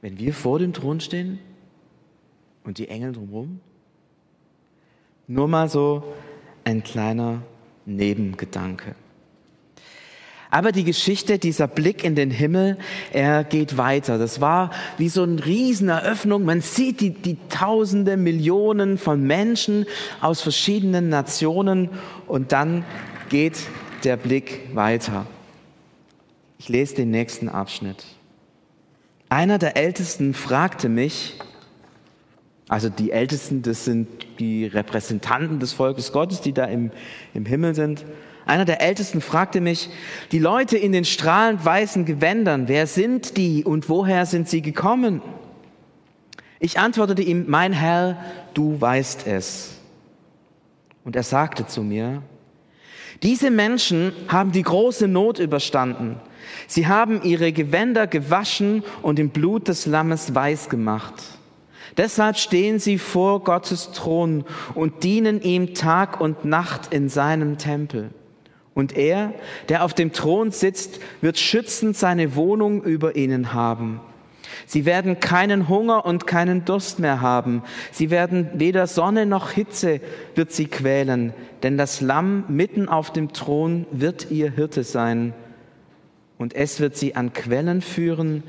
Wenn 0.00 0.18
wir 0.18 0.34
vor 0.34 0.58
dem 0.58 0.72
Thron 0.72 1.00
stehen 1.00 1.38
und 2.62 2.78
die 2.78 2.88
Engel 2.88 3.12
drumherum? 3.12 3.60
Nur 5.26 5.48
mal 5.48 5.68
so 5.68 6.04
ein 6.64 6.84
kleiner 6.84 7.42
Nebengedanke. 7.86 8.94
Aber 10.50 10.70
die 10.70 10.84
Geschichte, 10.84 11.38
dieser 11.38 11.66
Blick 11.66 12.04
in 12.04 12.14
den 12.14 12.30
Himmel, 12.30 12.76
er 13.12 13.42
geht 13.42 13.76
weiter. 13.76 14.18
Das 14.18 14.40
war 14.40 14.70
wie 14.98 15.08
so 15.08 15.22
eine 15.22 15.44
Rieseneröffnung. 15.44 16.44
Man 16.44 16.60
sieht 16.60 17.00
die, 17.00 17.10
die 17.10 17.38
Tausende, 17.48 18.16
Millionen 18.16 18.98
von 18.98 19.26
Menschen 19.26 19.86
aus 20.20 20.42
verschiedenen 20.42 21.08
Nationen 21.08 21.88
und 22.28 22.52
dann 22.52 22.84
geht 23.30 23.66
der 24.04 24.16
Blick 24.16 24.68
weiter. 24.74 25.26
Ich 26.58 26.68
lese 26.68 26.94
den 26.94 27.10
nächsten 27.10 27.48
Abschnitt. 27.48 28.04
Einer 29.28 29.58
der 29.58 29.76
Ältesten 29.76 30.34
fragte 30.34 30.88
mich, 30.88 31.38
also 32.68 32.88
die 32.88 33.10
Ältesten, 33.10 33.62
das 33.62 33.84
sind 33.84 34.08
die 34.38 34.66
Repräsentanten 34.66 35.60
des 35.60 35.72
Volkes 35.72 36.12
Gottes, 36.12 36.40
die 36.40 36.52
da 36.52 36.64
im, 36.64 36.90
im 37.34 37.44
Himmel 37.44 37.74
sind. 37.74 38.04
Einer 38.46 38.64
der 38.64 38.80
Ältesten 38.80 39.20
fragte 39.20 39.60
mich, 39.60 39.90
die 40.32 40.38
Leute 40.38 40.76
in 40.76 40.92
den 40.92 41.04
strahlend 41.04 41.64
weißen 41.64 42.04
Gewändern, 42.04 42.68
wer 42.68 42.86
sind 42.86 43.36
die 43.36 43.64
und 43.64 43.88
woher 43.88 44.26
sind 44.26 44.48
sie 44.48 44.62
gekommen? 44.62 45.22
Ich 46.60 46.78
antwortete 46.78 47.22
ihm, 47.22 47.44
mein 47.48 47.72
Herr, 47.72 48.22
du 48.54 48.80
weißt 48.80 49.26
es. 49.26 49.78
Und 51.04 51.16
er 51.16 51.22
sagte 51.22 51.66
zu 51.66 51.82
mir, 51.82 52.22
diese 53.22 53.50
Menschen 53.50 54.12
haben 54.28 54.52
die 54.52 54.62
große 54.62 55.08
Not 55.08 55.38
überstanden. 55.38 56.20
Sie 56.66 56.86
haben 56.86 57.22
ihre 57.22 57.52
Gewänder 57.52 58.06
gewaschen 58.06 58.82
und 59.02 59.18
im 59.18 59.30
Blut 59.30 59.68
des 59.68 59.86
Lammes 59.86 60.34
weiß 60.34 60.68
gemacht. 60.68 61.14
Deshalb 61.96 62.36
stehen 62.36 62.78
sie 62.78 62.98
vor 62.98 63.44
Gottes 63.44 63.92
Thron 63.92 64.44
und 64.74 65.04
dienen 65.04 65.40
ihm 65.40 65.74
Tag 65.74 66.20
und 66.20 66.44
Nacht 66.44 66.92
in 66.92 67.08
seinem 67.08 67.58
Tempel. 67.58 68.10
Und 68.74 68.96
er, 68.96 69.32
der 69.68 69.84
auf 69.84 69.94
dem 69.94 70.12
Thron 70.12 70.50
sitzt, 70.50 70.98
wird 71.20 71.38
schützend 71.38 71.96
seine 71.96 72.34
Wohnung 72.34 72.82
über 72.82 73.14
ihnen 73.14 73.52
haben. 73.52 74.00
Sie 74.66 74.84
werden 74.84 75.20
keinen 75.20 75.68
Hunger 75.68 76.04
und 76.04 76.26
keinen 76.26 76.64
Durst 76.64 76.98
mehr 76.98 77.20
haben. 77.20 77.62
Sie 77.92 78.10
werden 78.10 78.50
weder 78.54 78.86
Sonne 78.86 79.26
noch 79.26 79.50
Hitze 79.50 80.00
wird 80.34 80.52
sie 80.52 80.66
quälen, 80.66 81.32
denn 81.62 81.78
das 81.78 82.00
Lamm 82.00 82.44
mitten 82.48 82.88
auf 82.88 83.12
dem 83.12 83.32
Thron 83.32 83.86
wird 83.90 84.30
ihr 84.30 84.50
Hirte 84.50 84.82
sein. 84.84 85.34
Und 86.44 86.54
es 86.54 86.78
wird 86.78 86.94
sie 86.94 87.16
an 87.16 87.32
Quellen 87.32 87.80
führen, 87.80 88.42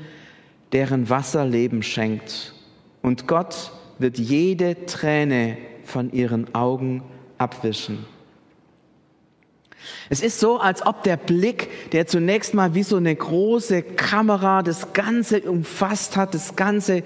deren 0.72 1.08
Wasser 1.08 1.46
Leben 1.46 1.82
schenkt. 1.82 2.52
Und 3.00 3.26
Gott 3.26 3.72
wird 3.98 4.18
jede 4.18 4.84
Träne 4.84 5.56
von 5.82 6.12
ihren 6.12 6.54
Augen 6.54 7.02
abwischen. 7.38 8.04
Es 10.10 10.20
ist 10.20 10.40
so, 10.40 10.58
als 10.58 10.84
ob 10.84 11.04
der 11.04 11.16
Blick, 11.16 11.90
der 11.92 12.06
zunächst 12.06 12.52
mal 12.52 12.74
wie 12.74 12.82
so 12.82 12.96
eine 12.96 13.16
große 13.16 13.80
Kamera 13.80 14.62
das 14.62 14.92
Ganze 14.92 15.40
umfasst 15.40 16.18
hat, 16.18 16.34
das 16.34 16.54
Ganze 16.54 17.02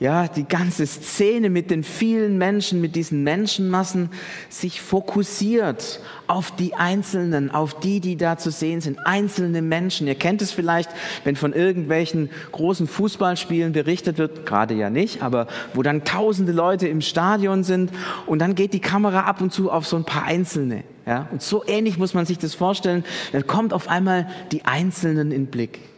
ja, 0.00 0.28
die 0.28 0.48
ganze 0.48 0.86
Szene 0.86 1.50
mit 1.50 1.70
den 1.70 1.84
vielen 1.84 2.38
Menschen, 2.38 2.80
mit 2.80 2.96
diesen 2.96 3.22
Menschenmassen 3.22 4.08
sich 4.48 4.80
fokussiert 4.80 6.00
auf 6.26 6.56
die 6.56 6.74
Einzelnen, 6.74 7.50
auf 7.50 7.78
die, 7.80 8.00
die 8.00 8.16
da 8.16 8.38
zu 8.38 8.50
sehen 8.50 8.80
sind, 8.80 8.98
einzelne 9.04 9.60
Menschen. 9.60 10.06
Ihr 10.06 10.14
kennt 10.14 10.40
es 10.40 10.52
vielleicht, 10.52 10.88
wenn 11.24 11.36
von 11.36 11.52
irgendwelchen 11.52 12.30
großen 12.50 12.86
Fußballspielen 12.86 13.72
berichtet 13.72 14.16
wird, 14.16 14.46
gerade 14.46 14.72
ja 14.72 14.88
nicht, 14.88 15.22
aber 15.22 15.48
wo 15.74 15.82
dann 15.82 16.02
tausende 16.02 16.52
Leute 16.52 16.88
im 16.88 17.02
Stadion 17.02 17.62
sind 17.62 17.90
und 18.24 18.38
dann 18.38 18.54
geht 18.54 18.72
die 18.72 18.80
Kamera 18.80 19.24
ab 19.24 19.42
und 19.42 19.52
zu 19.52 19.70
auf 19.70 19.86
so 19.86 19.96
ein 19.96 20.04
paar 20.04 20.24
Einzelne. 20.24 20.82
Ja, 21.06 21.28
und 21.30 21.42
so 21.42 21.62
ähnlich 21.66 21.98
muss 21.98 22.14
man 22.14 22.24
sich 22.24 22.38
das 22.38 22.54
vorstellen. 22.54 23.04
Dann 23.32 23.46
kommt 23.46 23.74
auf 23.74 23.88
einmal 23.88 24.28
die 24.50 24.64
Einzelnen 24.64 25.30
in 25.30 25.48
Blick. 25.48 25.89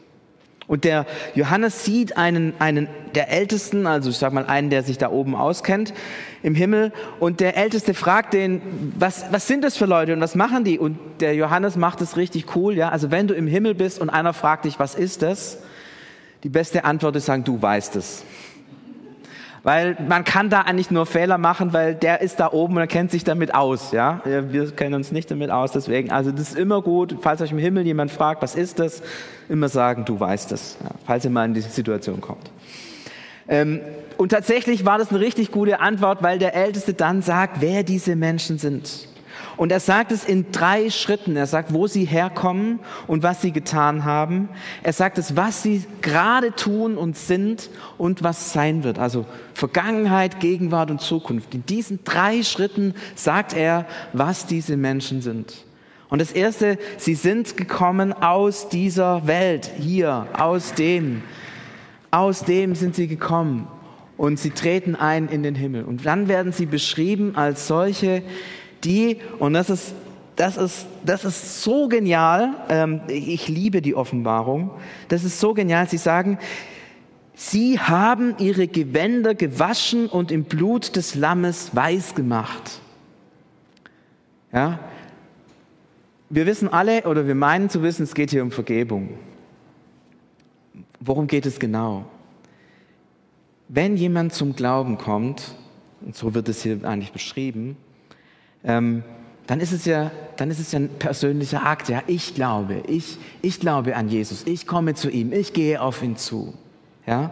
Und 0.72 0.84
der 0.84 1.04
Johannes 1.34 1.84
sieht 1.84 2.16
einen, 2.16 2.54
einen 2.58 2.88
der 3.14 3.28
Ältesten, 3.28 3.86
also 3.86 4.08
ich 4.08 4.16
sag 4.16 4.32
mal 4.32 4.46
einen, 4.46 4.70
der 4.70 4.82
sich 4.82 4.96
da 4.96 5.10
oben 5.10 5.36
auskennt 5.36 5.92
im 6.42 6.54
Himmel. 6.54 6.92
Und 7.20 7.40
der 7.40 7.58
Älteste 7.58 7.92
fragt 7.92 8.32
den, 8.32 8.94
was, 8.98 9.26
was 9.30 9.46
sind 9.46 9.64
das 9.64 9.76
für 9.76 9.84
Leute 9.84 10.14
und 10.14 10.22
was 10.22 10.34
machen 10.34 10.64
die? 10.64 10.78
Und 10.78 10.98
der 11.20 11.34
Johannes 11.34 11.76
macht 11.76 12.00
es 12.00 12.16
richtig 12.16 12.56
cool, 12.56 12.74
ja. 12.74 12.88
Also 12.88 13.10
wenn 13.10 13.28
du 13.28 13.34
im 13.34 13.46
Himmel 13.46 13.74
bist 13.74 14.00
und 14.00 14.08
einer 14.08 14.32
fragt 14.32 14.64
dich, 14.64 14.78
was 14.78 14.94
ist 14.94 15.20
das? 15.20 15.58
Die 16.42 16.48
beste 16.48 16.86
Antwort 16.86 17.16
ist 17.16 17.26
sagen, 17.26 17.44
du 17.44 17.60
weißt 17.60 17.94
es. 17.96 18.24
Weil 19.64 19.96
man 20.08 20.24
kann 20.24 20.50
da 20.50 20.62
eigentlich 20.62 20.90
nur 20.90 21.06
Fehler 21.06 21.38
machen, 21.38 21.72
weil 21.72 21.94
der 21.94 22.20
ist 22.20 22.40
da 22.40 22.50
oben 22.50 22.74
und 22.74 22.80
er 22.80 22.88
kennt 22.88 23.12
sich 23.12 23.22
damit 23.22 23.54
aus. 23.54 23.92
Ja, 23.92 24.20
Wir 24.24 24.72
kennen 24.72 24.94
uns 24.94 25.12
nicht 25.12 25.30
damit 25.30 25.50
aus, 25.50 25.70
deswegen. 25.70 26.10
Also 26.10 26.32
das 26.32 26.50
ist 26.50 26.58
immer 26.58 26.82
gut, 26.82 27.18
falls 27.20 27.40
euch 27.40 27.52
im 27.52 27.58
Himmel 27.58 27.86
jemand 27.86 28.10
fragt, 28.10 28.42
was 28.42 28.56
ist 28.56 28.80
das, 28.80 29.02
immer 29.48 29.68
sagen, 29.68 30.04
du 30.04 30.18
weißt 30.18 30.50
es, 30.50 30.78
ja, 30.82 30.90
falls 31.06 31.24
ihr 31.24 31.30
mal 31.30 31.44
in 31.44 31.54
diese 31.54 31.70
Situation 31.70 32.20
kommt. 32.20 32.50
Ähm, 33.46 33.80
und 34.16 34.30
tatsächlich 34.30 34.84
war 34.84 34.98
das 34.98 35.10
eine 35.10 35.20
richtig 35.20 35.52
gute 35.52 35.80
Antwort, 35.80 36.22
weil 36.22 36.38
der 36.38 36.54
Älteste 36.54 36.94
dann 36.94 37.22
sagt, 37.22 37.60
wer 37.60 37.82
diese 37.84 38.16
Menschen 38.16 38.58
sind. 38.58 39.08
Und 39.56 39.72
er 39.72 39.80
sagt 39.80 40.12
es 40.12 40.24
in 40.24 40.52
drei 40.52 40.90
Schritten. 40.90 41.36
Er 41.36 41.46
sagt, 41.46 41.72
wo 41.72 41.86
sie 41.86 42.04
herkommen 42.04 42.80
und 43.06 43.22
was 43.22 43.42
sie 43.42 43.52
getan 43.52 44.04
haben. 44.04 44.48
Er 44.82 44.92
sagt 44.92 45.18
es, 45.18 45.36
was 45.36 45.62
sie 45.62 45.84
gerade 46.00 46.52
tun 46.52 46.96
und 46.96 47.16
sind 47.16 47.70
und 47.98 48.22
was 48.22 48.52
sein 48.52 48.84
wird. 48.84 48.98
Also 48.98 49.26
Vergangenheit, 49.54 50.40
Gegenwart 50.40 50.90
und 50.90 51.00
Zukunft. 51.00 51.54
In 51.54 51.66
diesen 51.66 52.04
drei 52.04 52.42
Schritten 52.42 52.94
sagt 53.14 53.54
er, 53.54 53.86
was 54.12 54.46
diese 54.46 54.76
Menschen 54.76 55.22
sind. 55.22 55.64
Und 56.08 56.20
das 56.20 56.32
erste, 56.32 56.78
sie 56.98 57.14
sind 57.14 57.56
gekommen 57.56 58.12
aus 58.12 58.68
dieser 58.68 59.26
Welt, 59.26 59.70
hier, 59.78 60.26
aus 60.34 60.74
dem. 60.74 61.22
Aus 62.10 62.44
dem 62.44 62.74
sind 62.74 62.94
sie 62.94 63.08
gekommen. 63.08 63.66
Und 64.18 64.38
sie 64.38 64.50
treten 64.50 64.94
ein 64.94 65.28
in 65.28 65.42
den 65.42 65.54
Himmel. 65.54 65.84
Und 65.84 66.04
dann 66.04 66.28
werden 66.28 66.52
sie 66.52 66.66
beschrieben 66.66 67.34
als 67.34 67.66
solche, 67.66 68.22
die, 68.84 69.18
und 69.38 69.54
das 69.54 69.70
ist, 69.70 69.94
das 70.36 70.56
ist, 70.56 70.86
das 71.04 71.24
ist 71.24 71.62
so 71.62 71.88
genial, 71.88 72.54
ähm, 72.68 73.02
ich 73.08 73.48
liebe 73.48 73.82
die 73.82 73.94
Offenbarung, 73.94 74.70
das 75.08 75.24
ist 75.24 75.38
so 75.38 75.54
genial, 75.54 75.88
sie 75.88 75.98
sagen, 75.98 76.38
sie 77.34 77.78
haben 77.78 78.34
ihre 78.38 78.66
Gewänder 78.66 79.34
gewaschen 79.34 80.06
und 80.06 80.30
im 80.30 80.44
Blut 80.44 80.96
des 80.96 81.14
Lammes 81.14 81.74
weiß 81.74 82.14
gemacht. 82.14 82.80
Ja, 84.52 84.78
wir 86.28 86.46
wissen 86.46 86.72
alle 86.72 87.02
oder 87.02 87.26
wir 87.26 87.34
meinen 87.34 87.68
zu 87.68 87.82
wissen, 87.82 88.04
es 88.04 88.14
geht 88.14 88.30
hier 88.30 88.42
um 88.42 88.50
Vergebung. 88.50 89.10
worum 90.98 91.26
geht 91.26 91.44
es 91.46 91.58
genau? 91.58 92.06
Wenn 93.68 93.96
jemand 93.96 94.32
zum 94.32 94.54
Glauben 94.54 94.98
kommt, 94.98 95.54
und 96.00 96.16
so 96.16 96.34
wird 96.34 96.48
es 96.48 96.62
hier 96.62 96.84
eigentlich 96.84 97.12
beschrieben, 97.12 97.76
ähm, 98.64 99.02
dann 99.46 99.60
ist 99.60 99.72
es 99.72 99.84
ja, 99.84 100.10
dann 100.36 100.50
ist 100.50 100.60
es 100.60 100.72
ja 100.72 100.78
ein 100.78 100.88
persönlicher 100.88 101.66
Akt. 101.66 101.88
Ja, 101.88 102.02
ich 102.06 102.34
glaube, 102.34 102.82
ich, 102.86 103.18
ich 103.42 103.60
glaube 103.60 103.96
an 103.96 104.08
Jesus, 104.08 104.44
ich 104.46 104.66
komme 104.66 104.94
zu 104.94 105.10
ihm, 105.10 105.32
ich 105.32 105.52
gehe 105.52 105.80
auf 105.80 106.02
ihn 106.02 106.16
zu. 106.16 106.54
Ja. 107.06 107.30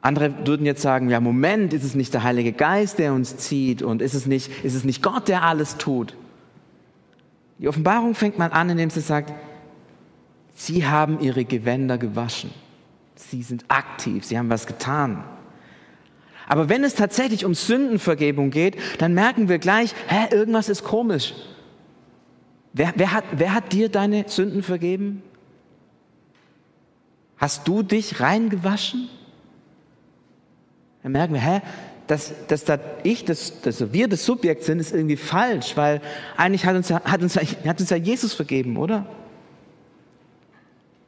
Andere 0.00 0.46
würden 0.46 0.66
jetzt 0.66 0.82
sagen, 0.82 1.10
ja, 1.10 1.20
Moment, 1.20 1.72
ist 1.72 1.84
es 1.84 1.94
nicht 1.94 2.12
der 2.12 2.24
Heilige 2.24 2.52
Geist, 2.52 2.98
der 2.98 3.12
uns 3.12 3.36
zieht 3.36 3.82
und 3.82 4.02
ist 4.02 4.14
es 4.14 4.26
nicht, 4.26 4.64
ist 4.64 4.74
es 4.74 4.84
nicht 4.84 5.02
Gott, 5.02 5.28
der 5.28 5.44
alles 5.44 5.76
tut? 5.76 6.16
Die 7.58 7.68
Offenbarung 7.68 8.16
fängt 8.16 8.38
mal 8.38 8.48
an, 8.48 8.68
indem 8.70 8.90
sie 8.90 9.00
sagt, 9.00 9.32
sie 10.56 10.86
haben 10.86 11.20
ihre 11.20 11.44
Gewänder 11.44 11.98
gewaschen. 11.98 12.50
Sie 13.14 13.42
sind 13.42 13.64
aktiv, 13.68 14.24
sie 14.24 14.36
haben 14.36 14.50
was 14.50 14.66
getan. 14.66 15.22
Aber 16.48 16.68
wenn 16.68 16.84
es 16.84 16.94
tatsächlich 16.94 17.44
um 17.44 17.54
Sündenvergebung 17.54 18.50
geht, 18.50 18.76
dann 18.98 19.14
merken 19.14 19.48
wir 19.48 19.58
gleich, 19.58 19.94
hä, 20.08 20.34
irgendwas 20.34 20.68
ist 20.68 20.84
komisch. 20.84 21.34
Wer, 22.72 22.92
wer, 22.96 23.12
hat, 23.12 23.24
wer 23.32 23.54
hat 23.54 23.72
dir 23.72 23.88
deine 23.88 24.24
Sünden 24.28 24.62
vergeben? 24.62 25.22
Hast 27.36 27.66
du 27.68 27.82
dich 27.82 28.20
reingewaschen? 28.20 29.08
Dann 31.02 31.12
merken 31.12 31.34
wir, 31.34 31.40
hä, 31.40 31.60
dass, 32.06 32.32
dass 32.48 32.64
da 32.64 32.78
ich, 33.02 33.24
dass, 33.24 33.60
dass 33.62 33.92
wir 33.92 34.08
das 34.08 34.24
Subjekt 34.24 34.64
sind, 34.64 34.80
ist 34.80 34.92
irgendwie 34.92 35.16
falsch, 35.16 35.76
weil 35.76 36.00
eigentlich 36.36 36.66
hat 36.66 36.76
uns, 36.76 36.90
hat 36.90 37.22
uns, 37.22 37.36
hat 37.36 37.80
uns 37.80 37.90
ja 37.90 37.96
Jesus 37.96 38.32
vergeben, 38.34 38.76
oder? 38.76 39.06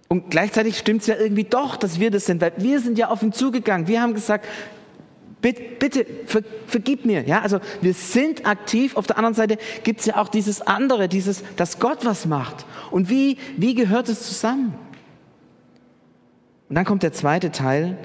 Und 0.08 0.30
gleichzeitig 0.30 0.78
stimmt 0.78 1.00
es 1.02 1.06
ja 1.08 1.16
irgendwie 1.16 1.44
doch, 1.44 1.76
dass 1.76 1.98
wir 1.98 2.10
das 2.10 2.26
sind, 2.26 2.40
weil 2.40 2.52
wir 2.56 2.80
sind 2.80 2.98
ja 2.98 3.08
auf 3.08 3.22
ihn 3.22 3.32
zugegangen. 3.32 3.88
Wir 3.88 4.00
haben 4.00 4.14
gesagt, 4.14 4.46
bitte, 5.44 5.62
bitte 5.78 6.06
ver, 6.24 6.40
vergib 6.66 7.04
mir. 7.04 7.28
Ja, 7.28 7.42
also 7.42 7.60
wir 7.82 7.92
sind 7.92 8.46
aktiv. 8.46 8.96
Auf 8.96 9.06
der 9.06 9.18
anderen 9.18 9.34
Seite 9.34 9.58
gibt 9.82 10.00
es 10.00 10.06
ja 10.06 10.16
auch 10.16 10.28
dieses 10.28 10.62
andere, 10.62 11.06
dieses, 11.06 11.44
dass 11.56 11.78
Gott 11.78 12.06
was 12.06 12.24
macht. 12.24 12.64
Und 12.90 13.10
wie, 13.10 13.36
wie 13.58 13.74
gehört 13.74 14.08
es 14.08 14.26
zusammen? 14.26 14.74
Und 16.70 16.76
dann 16.76 16.86
kommt 16.86 17.02
der 17.02 17.12
zweite 17.12 17.52
Teil. 17.52 17.98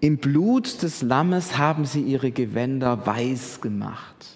Im 0.00 0.18
Blut 0.18 0.82
des 0.82 1.00
Lammes 1.00 1.56
haben 1.56 1.86
sie 1.86 2.02
ihre 2.02 2.30
Gewänder 2.30 3.06
weiß 3.06 3.62
gemacht. 3.62 4.26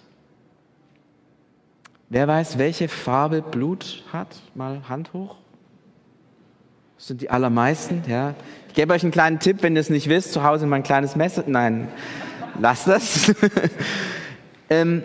Wer 2.09 2.27
weiß, 2.27 2.57
welche 2.57 2.89
Farbe 2.89 3.43
Blut 3.43 4.03
hat? 4.11 4.35
Mal 4.55 4.89
Hand 4.89 5.13
hoch. 5.13 5.37
Das 6.99 7.07
sind 7.07 7.21
die 7.21 7.31
allermeisten, 7.31 8.03
ja. 8.09 8.35
Ich 8.67 8.75
gebe 8.75 8.93
euch 8.93 9.05
einen 9.05 9.13
kleinen 9.13 9.39
Tipp, 9.39 9.59
wenn 9.63 9.77
ihr 9.77 9.81
es 9.81 9.89
nicht 9.89 10.09
wisst, 10.09 10.33
zu 10.33 10.43
Hause 10.43 10.67
mein 10.67 10.83
kleines 10.83 11.15
Messer. 11.15 11.45
Nein, 11.47 11.87
lasst 12.61 12.89
das. 12.89 13.33
ähm, 14.69 15.05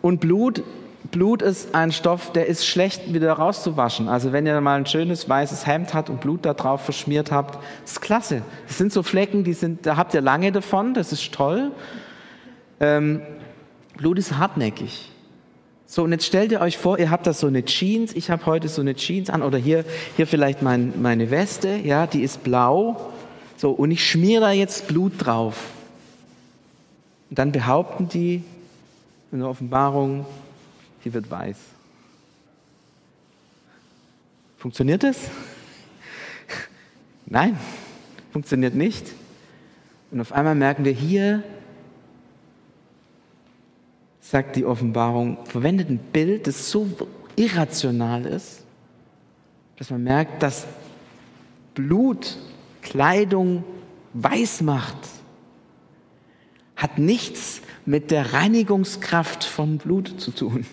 und 0.00 0.18
Blut, 0.20 0.62
Blut 1.10 1.42
ist 1.42 1.74
ein 1.74 1.92
Stoff, 1.92 2.32
der 2.32 2.46
ist 2.46 2.66
schlecht 2.66 3.12
wieder 3.12 3.30
rauszuwaschen. 3.34 4.08
Also 4.08 4.32
wenn 4.32 4.46
ihr 4.46 4.58
mal 4.62 4.78
ein 4.78 4.86
schönes 4.86 5.28
weißes 5.28 5.66
Hemd 5.66 5.92
habt 5.92 6.08
und 6.08 6.22
Blut 6.22 6.46
da 6.46 6.54
drauf 6.54 6.80
verschmiert 6.80 7.30
habt, 7.30 7.62
ist 7.84 8.00
klasse. 8.00 8.40
Das 8.66 8.78
sind 8.78 8.90
so 8.90 9.02
Flecken, 9.02 9.44
die 9.44 9.52
sind, 9.52 9.84
da 9.84 9.98
habt 9.98 10.14
ihr 10.14 10.22
lange 10.22 10.52
davon, 10.52 10.94
das 10.94 11.12
ist 11.12 11.34
toll. 11.34 11.70
Ähm, 12.80 13.20
Blut 13.98 14.18
ist 14.18 14.38
hartnäckig. 14.38 15.12
So, 15.88 16.02
und 16.02 16.10
jetzt 16.10 16.26
stellt 16.26 16.50
ihr 16.50 16.60
euch 16.60 16.78
vor, 16.78 16.98
ihr 16.98 17.10
habt 17.10 17.26
da 17.26 17.32
so 17.32 17.46
eine 17.46 17.64
Jeans, 17.64 18.12
ich 18.14 18.30
habe 18.30 18.44
heute 18.46 18.68
so 18.68 18.80
eine 18.80 18.96
Jeans 18.96 19.30
an, 19.30 19.42
oder 19.42 19.56
hier, 19.56 19.84
hier 20.16 20.26
vielleicht 20.26 20.60
mein, 20.60 21.00
meine 21.00 21.30
Weste, 21.30 21.76
ja, 21.76 22.08
die 22.08 22.22
ist 22.22 22.42
blau. 22.42 23.12
So, 23.56 23.70
und 23.70 23.92
ich 23.92 24.04
schmiere 24.04 24.40
da 24.40 24.50
jetzt 24.50 24.88
Blut 24.88 25.12
drauf. 25.18 25.70
Und 27.30 27.38
dann 27.38 27.52
behaupten 27.52 28.08
die 28.08 28.42
in 29.30 29.38
der 29.38 29.48
Offenbarung, 29.48 30.26
die 31.04 31.14
wird 31.14 31.30
weiß. 31.30 31.56
Funktioniert 34.58 35.04
das? 35.04 35.16
Nein, 37.26 37.56
funktioniert 38.32 38.74
nicht. 38.74 39.06
Und 40.10 40.20
auf 40.20 40.32
einmal 40.32 40.56
merken 40.56 40.84
wir 40.84 40.92
hier, 40.92 41.44
sagt 44.28 44.56
die 44.56 44.64
Offenbarung, 44.64 45.38
verwendet 45.44 45.88
ein 45.88 45.98
Bild, 45.98 46.48
das 46.48 46.68
so 46.72 46.88
irrational 47.36 48.26
ist, 48.26 48.64
dass 49.76 49.90
man 49.90 50.02
merkt, 50.02 50.42
dass 50.42 50.66
Blut 51.74 52.36
Kleidung 52.82 53.62
weiß 54.14 54.62
macht, 54.62 54.96
hat 56.74 56.98
nichts 56.98 57.62
mit 57.84 58.10
der 58.10 58.32
Reinigungskraft 58.32 59.44
von 59.44 59.78
Blut 59.78 60.20
zu 60.20 60.32
tun, 60.32 60.66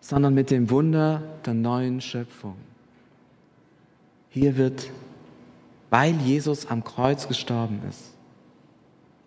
sondern 0.00 0.34
mit 0.34 0.50
dem 0.50 0.70
Wunder 0.70 1.22
der 1.46 1.54
neuen 1.54 2.00
Schöpfung. 2.00 2.56
Hier 4.30 4.56
wird, 4.56 4.90
weil 5.90 6.16
Jesus 6.22 6.66
am 6.66 6.82
Kreuz 6.82 7.28
gestorben 7.28 7.80
ist, 7.88 8.14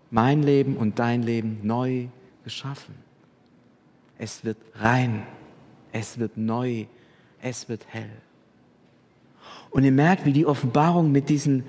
mein 0.09 0.43
Leben 0.43 0.75
und 0.75 0.99
dein 0.99 1.23
Leben 1.23 1.59
neu 1.63 2.07
geschaffen. 2.43 2.95
Es 4.17 4.45
wird 4.45 4.57
rein, 4.75 5.23
es 5.91 6.19
wird 6.19 6.37
neu, 6.37 6.85
es 7.41 7.69
wird 7.69 7.85
hell. 7.87 8.11
Und 9.71 9.83
ihr 9.83 9.91
merkt, 9.91 10.25
wie 10.25 10.33
die 10.33 10.45
Offenbarung 10.45 11.11
mit, 11.11 11.29
diesen, 11.29 11.63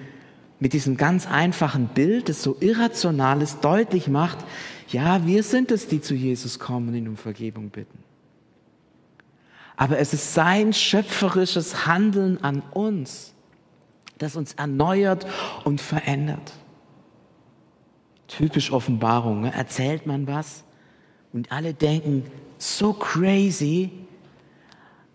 mit 0.60 0.72
diesem 0.72 0.96
ganz 0.96 1.26
einfachen 1.26 1.88
Bild, 1.88 2.28
das 2.28 2.42
so 2.42 2.56
irrational 2.60 3.40
ist, 3.42 3.64
deutlich 3.64 4.08
macht, 4.08 4.38
ja, 4.88 5.26
wir 5.26 5.42
sind 5.42 5.70
es, 5.70 5.88
die 5.88 6.00
zu 6.00 6.14
Jesus 6.14 6.58
kommen 6.58 6.88
und 6.88 6.94
ihn 6.94 7.08
um 7.08 7.16
Vergebung 7.16 7.70
bitten. 7.70 7.98
Aber 9.76 9.98
es 9.98 10.12
ist 10.12 10.34
sein 10.34 10.72
schöpferisches 10.72 11.86
Handeln 11.86 12.42
an 12.44 12.62
uns, 12.72 13.32
das 14.18 14.36
uns 14.36 14.52
erneuert 14.54 15.26
und 15.64 15.80
verändert. 15.80 16.52
Typisch 18.28 18.72
Offenbarung. 18.72 19.42
Ne? 19.42 19.52
Erzählt 19.54 20.06
man 20.06 20.26
was 20.26 20.64
und 21.32 21.50
alle 21.52 21.74
denken, 21.74 22.24
so 22.58 22.92
crazy, 22.92 23.90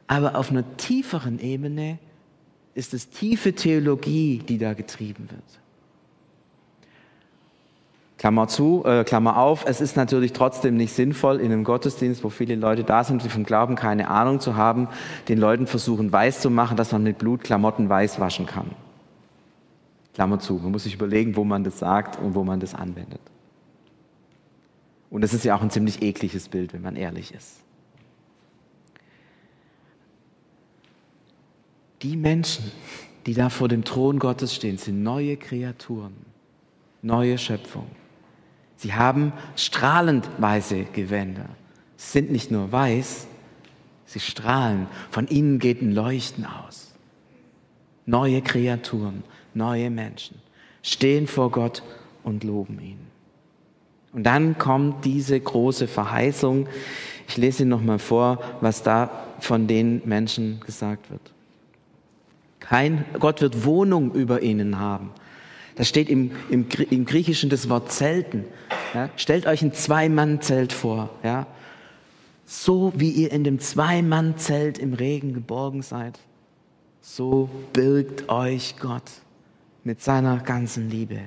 aber 0.07 0.35
auf 0.35 0.51
einer 0.51 0.77
tieferen 0.77 1.39
Ebene 1.39 1.99
ist 2.73 2.93
es 2.93 3.09
tiefe 3.09 3.53
Theologie, 3.53 4.39
die 4.47 4.57
da 4.57 4.73
getrieben 4.73 5.29
wird. 5.29 5.43
Klammer 8.17 8.47
zu, 8.47 8.83
äh, 8.85 9.03
Klammer 9.03 9.37
auf, 9.37 9.65
es 9.67 9.79
ist 9.79 9.95
natürlich 9.95 10.33
trotzdem 10.33 10.75
nicht 10.75 10.93
sinnvoll, 10.93 11.39
in 11.39 11.51
einem 11.51 11.63
Gottesdienst, 11.63 12.23
wo 12.23 12.29
viele 12.29 12.55
Leute 12.55 12.83
da 12.83 13.03
sind, 13.03 13.23
die 13.23 13.29
vom 13.29 13.43
Glauben 13.43 13.75
keine 13.75 14.09
Ahnung 14.09 14.39
zu 14.39 14.55
haben, 14.55 14.87
den 15.27 15.37
Leuten 15.37 15.67
versuchen 15.67 16.11
weiß 16.11 16.41
zu 16.41 16.49
machen, 16.49 16.77
dass 16.77 16.91
man 16.91 17.03
mit 17.03 17.19
Blut 17.19 17.43
Klamotten 17.43 17.89
weiß 17.89 18.19
waschen 18.19 18.47
kann. 18.47 18.71
Klammer 20.17 20.39
zu. 20.39 20.55
Man 20.55 20.71
muss 20.71 20.85
sich 20.85 20.95
überlegen, 20.95 21.35
wo 21.35 21.43
man 21.43 21.63
das 21.63 21.77
sagt 21.77 22.19
und 22.19 22.33
wo 22.33 22.43
man 22.43 22.59
das 22.59 22.73
anwendet. 22.73 23.21
Und 25.11 25.21
das 25.21 25.31
ist 25.31 25.45
ja 25.45 25.55
auch 25.55 25.61
ein 25.61 25.69
ziemlich 25.69 26.01
ekliges 26.01 26.49
Bild, 26.49 26.73
wenn 26.73 26.81
man 26.81 26.95
ehrlich 26.95 27.35
ist. 27.35 27.59
Die 32.01 32.17
Menschen, 32.17 32.71
die 33.27 33.35
da 33.35 33.49
vor 33.49 33.67
dem 33.67 33.83
Thron 33.83 34.17
Gottes 34.17 34.55
stehen, 34.55 34.79
sind 34.79 35.03
neue 35.03 35.37
Kreaturen, 35.37 36.15
neue 37.03 37.37
Schöpfung. 37.37 37.85
Sie 38.75 38.95
haben 38.95 39.33
strahlend 39.55 40.27
weiße 40.39 40.85
Gewänder. 40.93 41.47
Sie 41.95 42.13
sind 42.13 42.31
nicht 42.31 42.49
nur 42.49 42.71
weiß, 42.71 43.27
sie 44.07 44.19
strahlen. 44.19 44.87
Von 45.11 45.27
ihnen 45.27 45.59
geht 45.59 45.83
ein 45.83 45.91
Leuchten 45.91 46.47
aus. 46.47 46.95
Neue 48.07 48.41
Kreaturen, 48.41 49.23
neue 49.57 49.89
Menschen 49.89 50.39
stehen 50.87 51.27
vor 51.27 51.51
Gott 51.51 51.83
und 52.23 52.43
loben 52.43 52.79
ihn. 52.79 52.99
Und 54.13 54.23
dann 54.23 54.57
kommt 54.57 55.05
diese 55.05 55.39
große 55.39 55.87
Verheißung. 55.87 56.67
Ich 57.27 57.37
lese 57.37 57.63
Ihnen 57.63 57.69
nochmal 57.69 57.99
vor, 57.99 58.39
was 58.61 58.83
da 58.83 59.09
von 59.39 59.67
den 59.67 60.01
Menschen 60.05 60.61
gesagt 60.65 61.11
wird. 61.11 61.21
Kein, 62.59 63.05
Gott 63.19 63.41
wird 63.41 63.65
Wohnung 63.65 64.13
über 64.13 64.41
ihnen 64.41 64.79
haben. 64.79 65.11
Das 65.75 65.87
steht 65.87 66.09
im, 66.09 66.31
im, 66.49 66.65
im 66.89 67.05
Griechischen 67.05 67.49
das 67.49 67.69
Wort 67.69 67.91
Zelten. 67.91 68.45
Ja? 68.93 69.09
Stellt 69.15 69.45
euch 69.45 69.61
ein 69.61 69.73
Zwei-Mann-Zelt 69.73 70.73
vor. 70.73 71.09
Ja? 71.23 71.45
So 72.45 72.91
wie 72.95 73.11
ihr 73.11 73.31
in 73.31 73.43
dem 73.43 73.59
Zwei-Mann-Zelt 73.59 74.79
im 74.79 74.93
Regen 74.93 75.33
geborgen 75.33 75.81
seid, 75.81 76.19
so 77.01 77.49
birgt 77.73 78.27
euch 78.29 78.75
Gott 78.79 79.03
mit 79.87 80.03
seiner 80.03 80.39
ganzen 80.39 80.89
Liebe. 80.89 81.19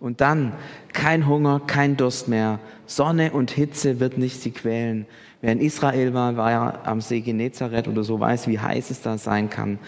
Und 0.00 0.22
dann 0.22 0.54
kein 0.94 1.28
Hunger, 1.28 1.60
kein 1.66 1.98
Durst 1.98 2.26
mehr. 2.26 2.58
Sonne 2.86 3.32
und 3.32 3.50
Hitze 3.50 4.00
wird 4.00 4.16
nicht 4.16 4.40
sie 4.40 4.50
quälen. 4.50 5.04
Wer 5.42 5.52
in 5.52 5.60
Israel 5.60 6.14
war, 6.14 6.38
war 6.38 6.50
ja 6.50 6.80
am 6.84 7.02
See 7.02 7.20
Genezareth 7.20 7.86
oder 7.86 8.02
so 8.02 8.18
weiß, 8.18 8.48
wie 8.48 8.58
heiß 8.58 8.90
es 8.90 9.02
da 9.02 9.18
sein 9.18 9.50
kann. 9.50 9.78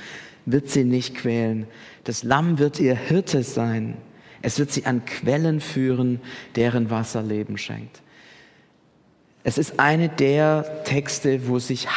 wird 0.45 0.69
sie 0.69 0.85
nicht 0.85 1.17
quälen. 1.17 1.67
Das 2.05 2.23
Lamm 2.23 2.59
wird 2.59 2.79
ihr 2.79 2.95
Hirte 2.95 3.43
sein. 3.43 3.97
Es 4.43 4.59
wird 4.59 4.71
sie 4.71 4.85
an 4.85 5.07
Quellen 5.07 5.61
führen, 5.61 6.21
deren 6.57 6.91
Wasser 6.91 7.23
Leben 7.23 7.57
schenkt. 7.57 8.03
Es 9.45 9.57
ist 9.57 9.81
eine 9.81 10.11
der 10.11 10.85
Texte, 10.85 11.49
wo 11.49 11.59
sich 11.59 11.89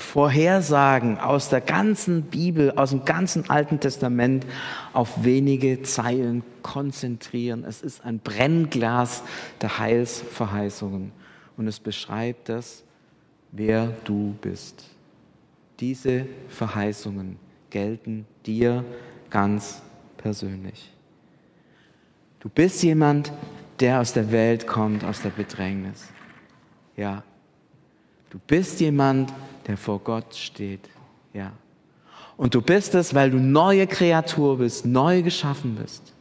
Heilsvorhersagen 0.00 1.18
aus 1.18 1.50
der 1.50 1.60
ganzen 1.60 2.22
Bibel, 2.22 2.72
aus 2.72 2.90
dem 2.90 3.04
ganzen 3.04 3.48
Alten 3.50 3.80
Testament 3.80 4.46
auf 4.92 5.24
wenige 5.24 5.82
Zeilen 5.82 6.42
konzentrieren. 6.62 7.64
Es 7.64 7.82
ist 7.82 8.04
ein 8.04 8.18
Brennglas 8.18 9.22
der 9.60 9.78
Heilsverheißungen 9.78 11.12
und 11.56 11.68
es 11.68 11.78
beschreibt 11.78 12.48
das, 12.48 12.82
wer 13.52 13.92
du 14.04 14.34
bist. 14.40 14.84
Diese 15.78 16.26
Verheißungen 16.48 17.36
gelten 17.70 18.26
dir 18.46 18.84
ganz 19.28 19.82
persönlich. 20.16 20.90
Du 22.40 22.48
bist 22.48 22.82
jemand, 22.82 23.32
der 23.80 24.00
aus 24.00 24.12
der 24.12 24.32
Welt 24.32 24.66
kommt, 24.66 25.04
aus 25.04 25.22
der 25.22 25.30
Bedrängnis. 25.30 26.08
Ja. 26.96 27.22
Du 28.30 28.38
bist 28.46 28.80
jemand, 28.80 29.30
der 29.30 29.49
vor 29.76 29.98
Gott 30.00 30.34
steht. 30.34 30.88
Ja. 31.32 31.52
Und 32.36 32.54
du 32.54 32.62
bist 32.62 32.94
es, 32.94 33.14
weil 33.14 33.30
du 33.30 33.38
neue 33.38 33.86
Kreatur 33.86 34.58
bist, 34.58 34.86
neu 34.86 35.22
geschaffen 35.22 35.76
bist. 35.76 36.12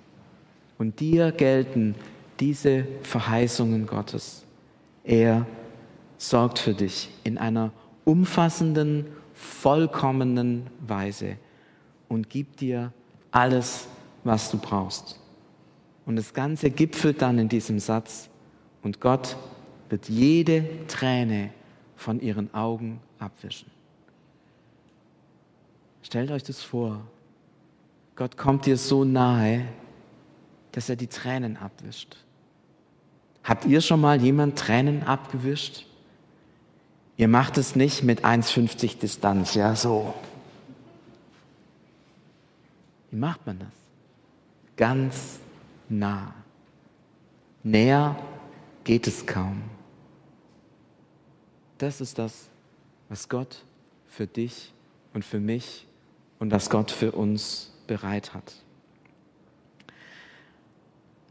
Und 0.77 0.99
dir 0.99 1.31
gelten 1.31 1.95
diese 2.39 2.85
Verheißungen 3.03 3.85
Gottes. 3.85 4.43
Er 5.03 5.45
sorgt 6.17 6.59
für 6.59 6.73
dich 6.73 7.09
in 7.23 7.37
einer 7.37 7.71
umfassenden, 8.05 9.05
vollkommenen 9.33 10.67
Weise 10.85 11.37
und 12.07 12.29
gibt 12.29 12.61
dir 12.61 12.91
alles, 13.31 13.87
was 14.23 14.51
du 14.51 14.57
brauchst. 14.57 15.19
Und 16.05 16.15
das 16.15 16.33
Ganze 16.33 16.69
gipfelt 16.69 17.21
dann 17.21 17.37
in 17.39 17.49
diesem 17.49 17.79
Satz, 17.79 18.29
und 18.81 19.01
Gott 19.01 19.35
wird 19.89 20.07
jede 20.07 20.65
Träne 20.87 21.49
von 21.99 22.21
ihren 22.21 22.53
Augen 22.53 23.01
abwischen. 23.19 23.69
Stellt 26.01 26.31
euch 26.31 26.43
das 26.43 26.61
vor. 26.61 27.01
Gott 28.15 28.37
kommt 28.37 28.65
dir 28.65 28.77
so 28.77 29.03
nahe, 29.03 29.65
dass 30.71 30.89
er 30.89 30.95
die 30.95 31.07
Tränen 31.07 31.57
abwischt. 31.57 32.15
Habt 33.43 33.65
ihr 33.65 33.81
schon 33.81 34.01
mal 34.01 34.21
jemand 34.21 34.57
Tränen 34.57 35.03
abgewischt? 35.03 35.85
Ihr 37.17 37.27
macht 37.27 37.57
es 37.57 37.75
nicht 37.75 38.03
mit 38.03 38.23
1,50 38.23 38.99
Distanz, 38.99 39.53
ja, 39.53 39.75
so. 39.75 40.13
Wie 43.11 43.17
macht 43.17 43.45
man 43.45 43.59
das? 43.59 43.67
Ganz 44.77 45.39
nah. 45.89 46.33
Näher 47.63 48.15
geht 48.85 49.05
es 49.07 49.25
kaum. 49.25 49.61
Das 51.79 52.01
ist 52.01 52.19
das, 52.19 52.49
was 53.07 53.29
Gott 53.29 53.63
für 54.07 54.27
dich 54.27 54.73
und 55.13 55.25
für 55.25 55.39
mich 55.39 55.87
und 56.37 56.51
was 56.51 56.69
Gott 56.69 56.91
für 56.91 57.13
uns 57.13 57.73
bereit 57.87 58.33
hat. 58.33 58.53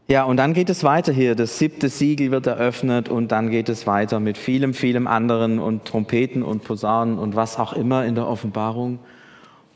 Ja, 0.07 0.23
und 0.23 0.37
dann 0.37 0.55
geht 0.55 0.71
es 0.71 0.83
weiter 0.83 1.13
hier. 1.13 1.35
Das 1.35 1.59
siebte 1.59 1.87
Siegel 1.87 2.31
wird 2.31 2.47
eröffnet 2.47 3.09
und 3.09 3.31
dann 3.31 3.51
geht 3.51 3.69
es 3.69 3.85
weiter 3.85 4.19
mit 4.19 4.39
vielem, 4.39 4.73
vielem 4.73 5.05
anderen 5.05 5.59
und 5.59 5.85
Trompeten 5.85 6.41
und 6.41 6.63
Posaunen 6.63 7.19
und 7.19 7.35
was 7.35 7.59
auch 7.59 7.73
immer 7.73 8.03
in 8.05 8.15
der 8.15 8.27
Offenbarung. 8.27 8.97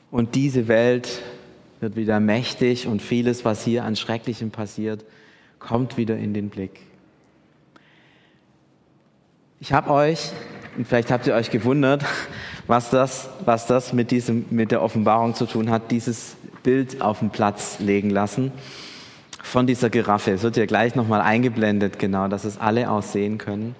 Und 0.09 0.33
diese 0.33 0.67
Welt 0.67 1.21
wird 1.81 1.95
wieder 1.95 2.19
mächtig 2.19 2.87
und 2.87 2.99
vieles, 2.99 3.45
was 3.45 3.63
hier 3.63 3.83
an 3.83 3.95
Schrecklichem 3.95 4.49
passiert, 4.49 5.05
kommt 5.59 5.97
wieder 5.97 6.17
in 6.17 6.33
den 6.33 6.49
Blick. 6.49 6.79
Ich 9.59 9.71
habe 9.71 9.91
euch, 9.91 10.31
und 10.77 10.87
vielleicht 10.87 11.11
habt 11.11 11.27
ihr 11.27 11.35
euch 11.35 11.51
gewundert, 11.51 12.03
was 12.67 12.89
das, 12.89 13.29
was 13.45 13.67
das 13.67 13.93
mit, 13.93 14.11
diesem, 14.11 14.45
mit 14.49 14.71
der 14.71 14.81
Offenbarung 14.81 15.35
zu 15.35 15.45
tun 15.45 15.69
hat, 15.69 15.91
dieses 15.91 16.35
Bild 16.63 17.01
auf 17.01 17.19
den 17.19 17.29
Platz 17.29 17.77
legen 17.79 18.09
lassen 18.09 18.51
von 19.41 19.67
dieser 19.67 19.89
Giraffe. 19.89 20.31
Es 20.31 20.43
wird 20.43 20.57
ja 20.57 20.65
gleich 20.65 20.95
nochmal 20.95 21.21
eingeblendet, 21.21 21.99
genau, 21.99 22.27
dass 22.27 22.45
es 22.45 22.59
alle 22.59 22.89
auch 22.89 23.03
sehen 23.03 23.37
können. 23.37 23.75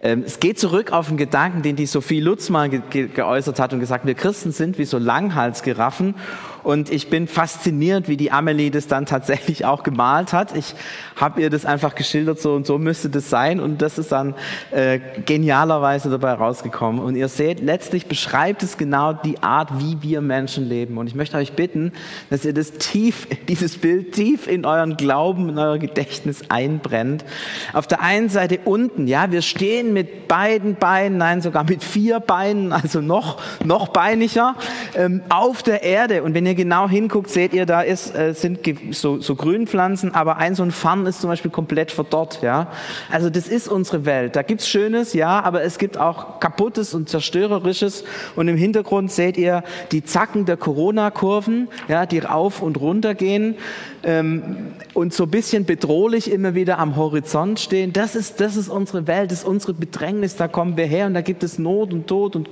Ähm, 0.00 0.24
es 0.26 0.40
geht 0.40 0.58
zurück 0.58 0.92
auf 0.92 1.08
einen 1.08 1.16
Gedanken, 1.16 1.62
den 1.62 1.76
die 1.76 1.86
Sophie 1.86 2.20
Lutz 2.20 2.48
mal 2.48 2.68
ge 2.68 3.08
geäußert 3.08 3.60
hat 3.60 3.72
und 3.72 3.80
gesagt, 3.80 4.06
wir 4.06 4.14
Christen 4.14 4.52
sind 4.52 4.78
wie 4.78 4.84
so 4.84 4.98
Langhalsgiraffen 4.98 6.14
und 6.62 6.90
ich 6.90 7.10
bin 7.10 7.26
fasziniert, 7.26 8.08
wie 8.08 8.16
die 8.16 8.30
Amelie 8.30 8.70
das 8.70 8.86
dann 8.86 9.06
tatsächlich 9.06 9.64
auch 9.64 9.82
gemalt 9.82 10.32
hat. 10.32 10.56
Ich 10.56 10.74
habe 11.16 11.40
ihr 11.40 11.50
das 11.50 11.64
einfach 11.64 11.94
geschildert, 11.94 12.40
so 12.40 12.54
und 12.54 12.66
so 12.66 12.78
müsste 12.78 13.10
das 13.10 13.30
sein. 13.30 13.60
Und 13.60 13.82
das 13.82 13.98
ist 13.98 14.12
dann 14.12 14.34
äh, 14.70 15.00
genialerweise 15.24 16.10
dabei 16.10 16.32
rausgekommen. 16.34 17.00
Und 17.00 17.16
ihr 17.16 17.28
seht, 17.28 17.60
letztlich 17.60 18.06
beschreibt 18.06 18.62
es 18.62 18.78
genau 18.78 19.12
die 19.12 19.42
Art, 19.42 19.70
wie 19.80 20.02
wir 20.02 20.20
Menschen 20.20 20.68
leben. 20.68 20.98
Und 20.98 21.06
ich 21.08 21.14
möchte 21.14 21.36
euch 21.36 21.54
bitten, 21.54 21.92
dass 22.30 22.44
ihr 22.44 22.54
das 22.54 22.72
tief, 22.72 23.26
dieses 23.48 23.78
Bild 23.78 24.12
tief 24.12 24.46
in 24.46 24.64
euren 24.64 24.96
Glauben, 24.96 25.48
in 25.48 25.58
euer 25.58 25.78
Gedächtnis 25.78 26.42
einbrennt. 26.48 27.24
Auf 27.72 27.86
der 27.86 28.00
einen 28.00 28.28
Seite 28.28 28.60
unten, 28.64 29.08
ja, 29.08 29.30
wir 29.32 29.42
stehen 29.42 29.92
mit 29.92 30.28
beiden 30.28 30.76
Beinen, 30.76 31.18
nein, 31.18 31.42
sogar 31.42 31.64
mit 31.64 31.82
vier 31.82 32.20
Beinen, 32.20 32.72
also 32.72 33.00
noch, 33.00 33.40
noch 33.64 33.88
beiniger, 33.88 34.54
ähm, 34.94 35.22
auf 35.28 35.62
der 35.62 35.82
Erde. 35.82 36.22
Und 36.22 36.34
wenn 36.34 36.46
ihr 36.46 36.54
genau 36.54 36.88
hinguckt, 36.88 37.30
seht 37.30 37.52
ihr, 37.52 37.66
da 37.66 37.82
ist, 37.82 38.14
äh, 38.14 38.34
sind 38.34 38.60
so, 38.90 39.20
so 39.20 39.34
Grünpflanzen, 39.34 40.14
aber 40.14 40.36
ein 40.36 40.54
so 40.54 40.62
ein 40.62 40.70
Farn 40.70 41.06
ist 41.06 41.20
zum 41.20 41.30
Beispiel 41.30 41.50
komplett 41.50 41.90
verdorrt. 41.90 42.40
Ja? 42.42 42.68
Also 43.10 43.30
das 43.30 43.48
ist 43.48 43.68
unsere 43.68 44.04
Welt. 44.04 44.36
Da 44.36 44.42
gibt's 44.42 44.68
Schönes, 44.68 45.12
ja, 45.12 45.42
aber 45.42 45.62
es 45.62 45.78
gibt 45.78 45.98
auch 45.98 46.40
Kaputtes 46.40 46.94
und 46.94 47.08
Zerstörerisches. 47.08 48.04
Und 48.36 48.48
im 48.48 48.56
Hintergrund 48.56 49.10
seht 49.10 49.36
ihr 49.36 49.62
die 49.90 50.04
Zacken 50.04 50.44
der 50.44 50.56
Corona-Kurven, 50.56 51.68
ja, 51.88 52.06
die 52.06 52.18
rauf 52.18 52.62
und 52.62 52.80
runter 52.80 53.14
gehen 53.14 53.56
ähm, 54.02 54.72
und 54.94 55.14
so 55.14 55.26
bisschen 55.26 55.64
bedrohlich 55.64 56.30
immer 56.30 56.54
wieder 56.54 56.78
am 56.78 56.96
Horizont 56.96 57.60
stehen. 57.60 57.92
Das 57.92 58.14
ist, 58.14 58.40
das 58.40 58.56
ist 58.56 58.68
unsere 58.68 59.06
Welt, 59.06 59.30
das 59.30 59.40
ist 59.40 59.46
unsere 59.46 59.74
Bedrängnis. 59.74 60.36
Da 60.36 60.48
kommen 60.48 60.76
wir 60.76 60.86
her 60.86 61.06
und 61.06 61.14
da 61.14 61.20
gibt 61.20 61.42
es 61.42 61.58
Not 61.58 61.92
und 61.92 62.06
Tod 62.06 62.36
und 62.36 62.48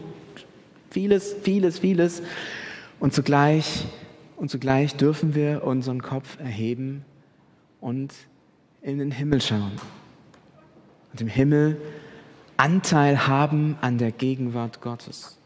vieles, 0.91 1.35
vieles, 1.43 1.79
vieles. 1.79 2.23
Und 2.99 3.15
zugleich, 3.15 3.87
und 4.37 4.51
zugleich 4.51 4.97
dürfen 4.97 5.35
wir 5.35 5.65
unseren 5.65 6.03
Kopf 6.03 6.39
erheben 6.39 7.05
und 7.81 8.13
in 8.83 8.99
den 8.99 9.11
Himmel 9.11 9.41
schauen. 9.41 9.73
Und 11.13 11.21
im 11.21 11.29
Himmel 11.29 11.81
Anteil 12.57 13.27
haben 13.27 13.79
an 13.81 13.97
der 13.97 14.13
Gegenwart 14.13 14.83
Gottes. 14.83 15.39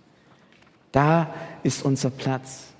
Da 0.91 1.33
ist 1.63 1.85
unser 1.85 2.11
Platz. 2.11 2.73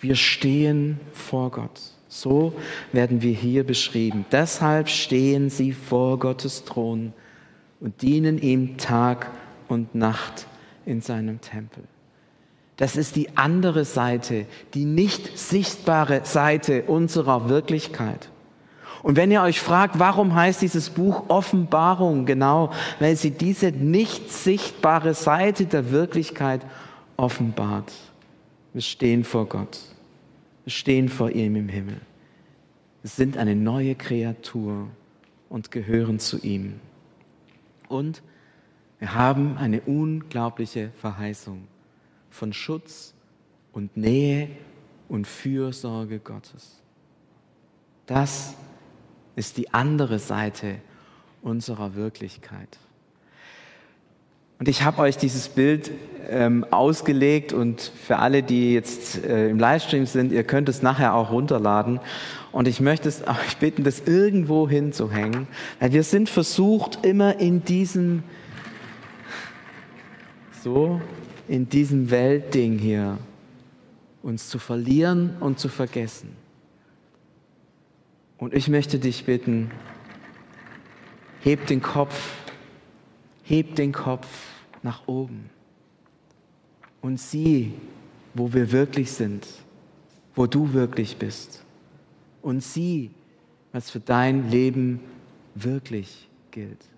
Wir 0.00 0.14
stehen 0.14 1.00
vor 1.12 1.50
Gott. 1.50 1.80
So 2.08 2.54
werden 2.92 3.22
wir 3.22 3.32
hier 3.32 3.64
beschrieben. 3.64 4.24
Deshalb 4.30 4.88
stehen 4.88 5.50
sie 5.50 5.72
vor 5.72 6.18
Gottes 6.20 6.64
Thron 6.64 7.12
und 7.80 8.02
dienen 8.02 8.38
ihm 8.38 8.76
Tag 8.76 9.30
und 9.66 9.94
Nacht 9.96 10.46
in 10.86 11.00
seinem 11.00 11.40
Tempel. 11.40 11.82
Das 12.76 12.96
ist 12.96 13.16
die 13.16 13.36
andere 13.36 13.84
Seite, 13.84 14.46
die 14.74 14.84
nicht 14.84 15.38
sichtbare 15.38 16.22
Seite 16.24 16.84
unserer 16.84 17.48
Wirklichkeit. 17.48 18.30
Und 19.02 19.16
wenn 19.16 19.30
ihr 19.30 19.42
euch 19.42 19.60
fragt, 19.60 19.98
warum 19.98 20.34
heißt 20.34 20.62
dieses 20.62 20.90
Buch 20.90 21.24
Offenbarung 21.28 22.24
genau, 22.24 22.72
weil 23.00 23.16
sie 23.16 23.32
diese 23.32 23.72
nicht 23.72 24.30
sichtbare 24.30 25.14
Seite 25.14 25.66
der 25.66 25.90
Wirklichkeit 25.90 26.64
offenbart. 27.16 27.92
Wir 28.72 28.82
stehen 28.82 29.24
vor 29.24 29.46
Gott. 29.46 29.78
Wir 30.64 30.72
stehen 30.72 31.08
vor 31.08 31.30
ihm 31.30 31.56
im 31.56 31.68
Himmel. 31.68 32.00
Wir 33.02 33.10
sind 33.10 33.36
eine 33.36 33.56
neue 33.56 33.96
Kreatur 33.96 34.88
und 35.48 35.72
gehören 35.72 36.20
zu 36.20 36.38
ihm. 36.38 36.80
Und 37.88 38.22
wir 39.00 39.14
haben 39.14 39.56
eine 39.58 39.80
unglaubliche 39.80 40.90
Verheißung 41.00 41.66
von 42.32 42.52
Schutz 42.52 43.14
und 43.72 43.96
Nähe 43.96 44.48
und 45.08 45.26
Fürsorge 45.26 46.18
Gottes. 46.18 46.80
Das 48.06 48.54
ist 49.36 49.56
die 49.58 49.72
andere 49.72 50.18
Seite 50.18 50.76
unserer 51.42 51.94
Wirklichkeit. 51.94 52.78
Und 54.58 54.68
ich 54.68 54.82
habe 54.82 55.02
euch 55.02 55.16
dieses 55.16 55.48
Bild 55.48 55.90
ähm, 56.30 56.64
ausgelegt 56.70 57.52
und 57.52 57.80
für 57.80 58.18
alle, 58.18 58.42
die 58.42 58.74
jetzt 58.74 59.24
äh, 59.24 59.48
im 59.48 59.58
Livestream 59.58 60.06
sind, 60.06 60.30
ihr 60.30 60.44
könnt 60.44 60.68
es 60.68 60.82
nachher 60.82 61.14
auch 61.14 61.32
runterladen. 61.32 62.00
Und 62.52 62.68
ich 62.68 62.80
möchte 62.80 63.08
es 63.08 63.22
euch 63.26 63.56
bitten, 63.58 63.82
das 63.82 64.00
irgendwo 64.06 64.68
hinzuhängen, 64.68 65.48
weil 65.80 65.92
wir 65.92 66.04
sind 66.04 66.28
versucht, 66.28 67.04
immer 67.04 67.40
in 67.40 67.64
diesem 67.64 68.22
so 70.62 71.00
in 71.48 71.68
diesem 71.68 72.10
Weltding 72.10 72.78
hier 72.78 73.18
uns 74.22 74.48
zu 74.48 74.58
verlieren 74.58 75.36
und 75.40 75.58
zu 75.58 75.68
vergessen. 75.68 76.36
Und 78.38 78.54
ich 78.54 78.68
möchte 78.68 78.98
dich 78.98 79.24
bitten, 79.24 79.70
heb 81.40 81.66
den 81.66 81.82
Kopf, 81.82 82.36
heb 83.42 83.74
den 83.76 83.92
Kopf 83.92 84.26
nach 84.82 85.06
oben 85.06 85.50
und 87.00 87.20
sieh, 87.20 87.72
wo 88.34 88.52
wir 88.52 88.72
wirklich 88.72 89.12
sind, 89.12 89.46
wo 90.34 90.46
du 90.46 90.72
wirklich 90.72 91.16
bist. 91.16 91.64
Und 92.40 92.62
sieh, 92.62 93.10
was 93.72 93.90
für 93.90 94.00
dein 94.00 94.50
Leben 94.50 95.00
wirklich 95.54 96.28
gilt. 96.50 96.91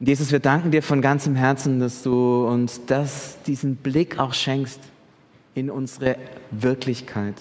Und 0.00 0.08
Jesus, 0.08 0.30
wir 0.30 0.38
danken 0.38 0.70
dir 0.70 0.82
von 0.82 1.02
ganzem 1.02 1.34
Herzen, 1.34 1.80
dass 1.80 2.02
du 2.02 2.46
uns 2.46 2.84
das, 2.86 3.38
diesen 3.46 3.76
Blick 3.76 4.18
auch 4.18 4.32
schenkst 4.32 4.80
in 5.54 5.70
unsere 5.70 6.16
Wirklichkeit. 6.50 7.34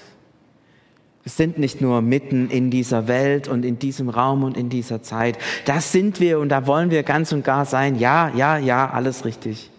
Wir 1.22 1.32
sind 1.32 1.60
nicht 1.60 1.82
nur 1.82 2.02
mitten 2.02 2.50
in 2.50 2.72
dieser 2.72 3.08
Welt 3.08 3.48
und 3.48 3.66
in 3.66 3.80
diesem 3.80 4.10
Raum 4.10 4.44
und 4.44 4.56
in 4.56 4.70
dieser 4.70 5.04
Zeit. 5.04 5.38
Das 5.66 5.92
sind 5.92 6.20
wir 6.20 6.40
und 6.40 6.50
da 6.50 6.66
wollen 6.66 6.90
wir 6.90 7.04
ganz 7.04 7.32
und 7.32 7.44
gar 7.44 7.66
sein. 7.66 7.96
Ja, 7.96 8.32
ja, 8.34 8.58
ja, 8.58 8.90
alles 8.90 9.26
richtig. 9.26 9.70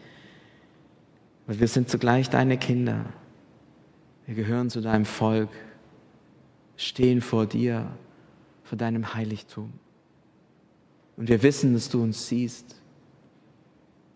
Aber 1.47 1.59
wir 1.59 1.69
sind 1.69 1.88
zugleich 1.88 2.29
deine 2.29 2.59
Kinder. 2.59 3.07
Wir 4.27 4.35
gehören 4.35 4.69
zu 4.69 4.83
deinem 4.83 5.07
Volk, 5.07 5.49
stehen 6.77 7.23
vor 7.23 7.47
dir, 7.47 7.87
vor 8.62 8.77
deinem 8.77 9.14
Heiligtum. 9.14 9.73
Und 11.18 11.28
wir 11.28 11.42
wissen, 11.42 11.74
dass 11.74 11.90
du 11.90 12.02
uns 12.02 12.28
siehst. 12.28 12.76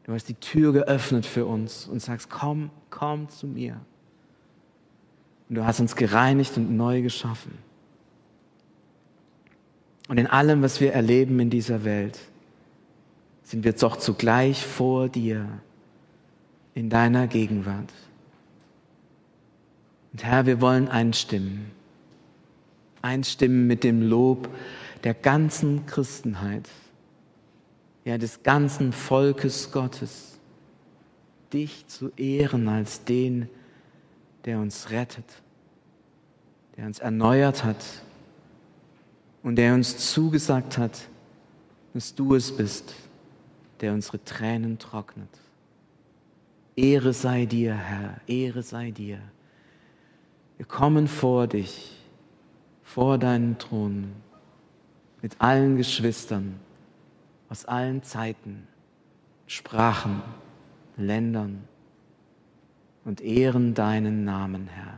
Du 0.05 0.13
hast 0.13 0.29
die 0.29 0.35
Tür 0.35 0.73
geöffnet 0.73 1.27
für 1.27 1.45
uns 1.45 1.87
und 1.87 2.01
sagst, 2.01 2.31
komm, 2.31 2.71
komm 2.91 3.29
zu 3.29 3.47
mir. 3.47 3.81
Und 5.49 5.57
du 5.57 5.67
hast 5.67 5.81
uns 5.81 5.97
gereinigt 5.97 6.57
und 6.57 6.77
neu 6.77 7.03
geschaffen. 7.03 7.59
Und 10.09 10.19
in 10.19 10.29
allem, 10.29 10.63
was 10.63 10.81
wir 10.81 10.93
erleben 10.93 11.39
in 11.41 11.51
dieser 11.51 11.85
Welt, 11.85 12.19
sind 13.43 13.65
wir 13.65 13.73
doch 13.73 13.97
zugleich 13.97 14.65
vor 14.65 15.09
dir, 15.09 15.49
in 16.75 16.89
deiner 16.89 17.27
Gegenwart. 17.27 17.93
Und 20.13 20.25
Herr, 20.25 20.47
wir 20.47 20.61
wollen 20.61 20.89
einstimmen. 20.89 21.71
Einstimmen 23.03 23.67
mit 23.67 23.85
dem 23.85 24.03
Lob 24.03 24.49
der 25.05 25.15
ganzen 25.15 25.85
Christenheit, 25.87 26.69
ja 28.05 28.19
des 28.19 28.43
ganzen 28.43 28.93
Volkes 28.93 29.71
Gottes, 29.73 30.39
dich 31.53 31.87
zu 31.87 32.11
ehren 32.17 32.69
als 32.69 33.05
den, 33.05 33.49
der 34.45 34.59
uns 34.59 34.91
rettet, 34.91 35.43
der 36.77 36.87
uns 36.87 36.99
erneuert 36.99 37.65
hat 37.65 37.85
und 39.43 39.57
der 39.57 39.75
uns 39.75 40.13
zugesagt 40.13 40.79
hat, 40.79 41.09
dass 41.95 42.15
du 42.15 42.35
es 42.35 42.57
bist, 42.57 42.95
der 43.81 43.93
unsere 43.93 44.23
Tränen 44.25 44.79
trocknet. 44.79 45.29
Ehre 46.75 47.13
sei 47.13 47.45
dir, 47.45 47.75
Herr, 47.75 48.21
Ehre 48.27 48.63
sei 48.63 48.91
dir. 48.91 49.19
Wir 50.57 50.67
kommen 50.67 51.07
vor 51.07 51.47
dich, 51.47 51.99
vor 52.83 53.19
deinen 53.19 53.59
Thron, 53.59 54.13
mit 55.21 55.41
allen 55.41 55.77
Geschwistern 55.77 56.59
aus 57.53 57.67
allen 57.67 58.03
Zeiten, 58.03 58.67
Sprachen, 59.47 60.23
Ländern 60.97 61.69
und 63.05 63.21
ehren 63.21 63.75
deinen 63.75 64.25
Namen, 64.25 64.69
Herr. 64.69 64.97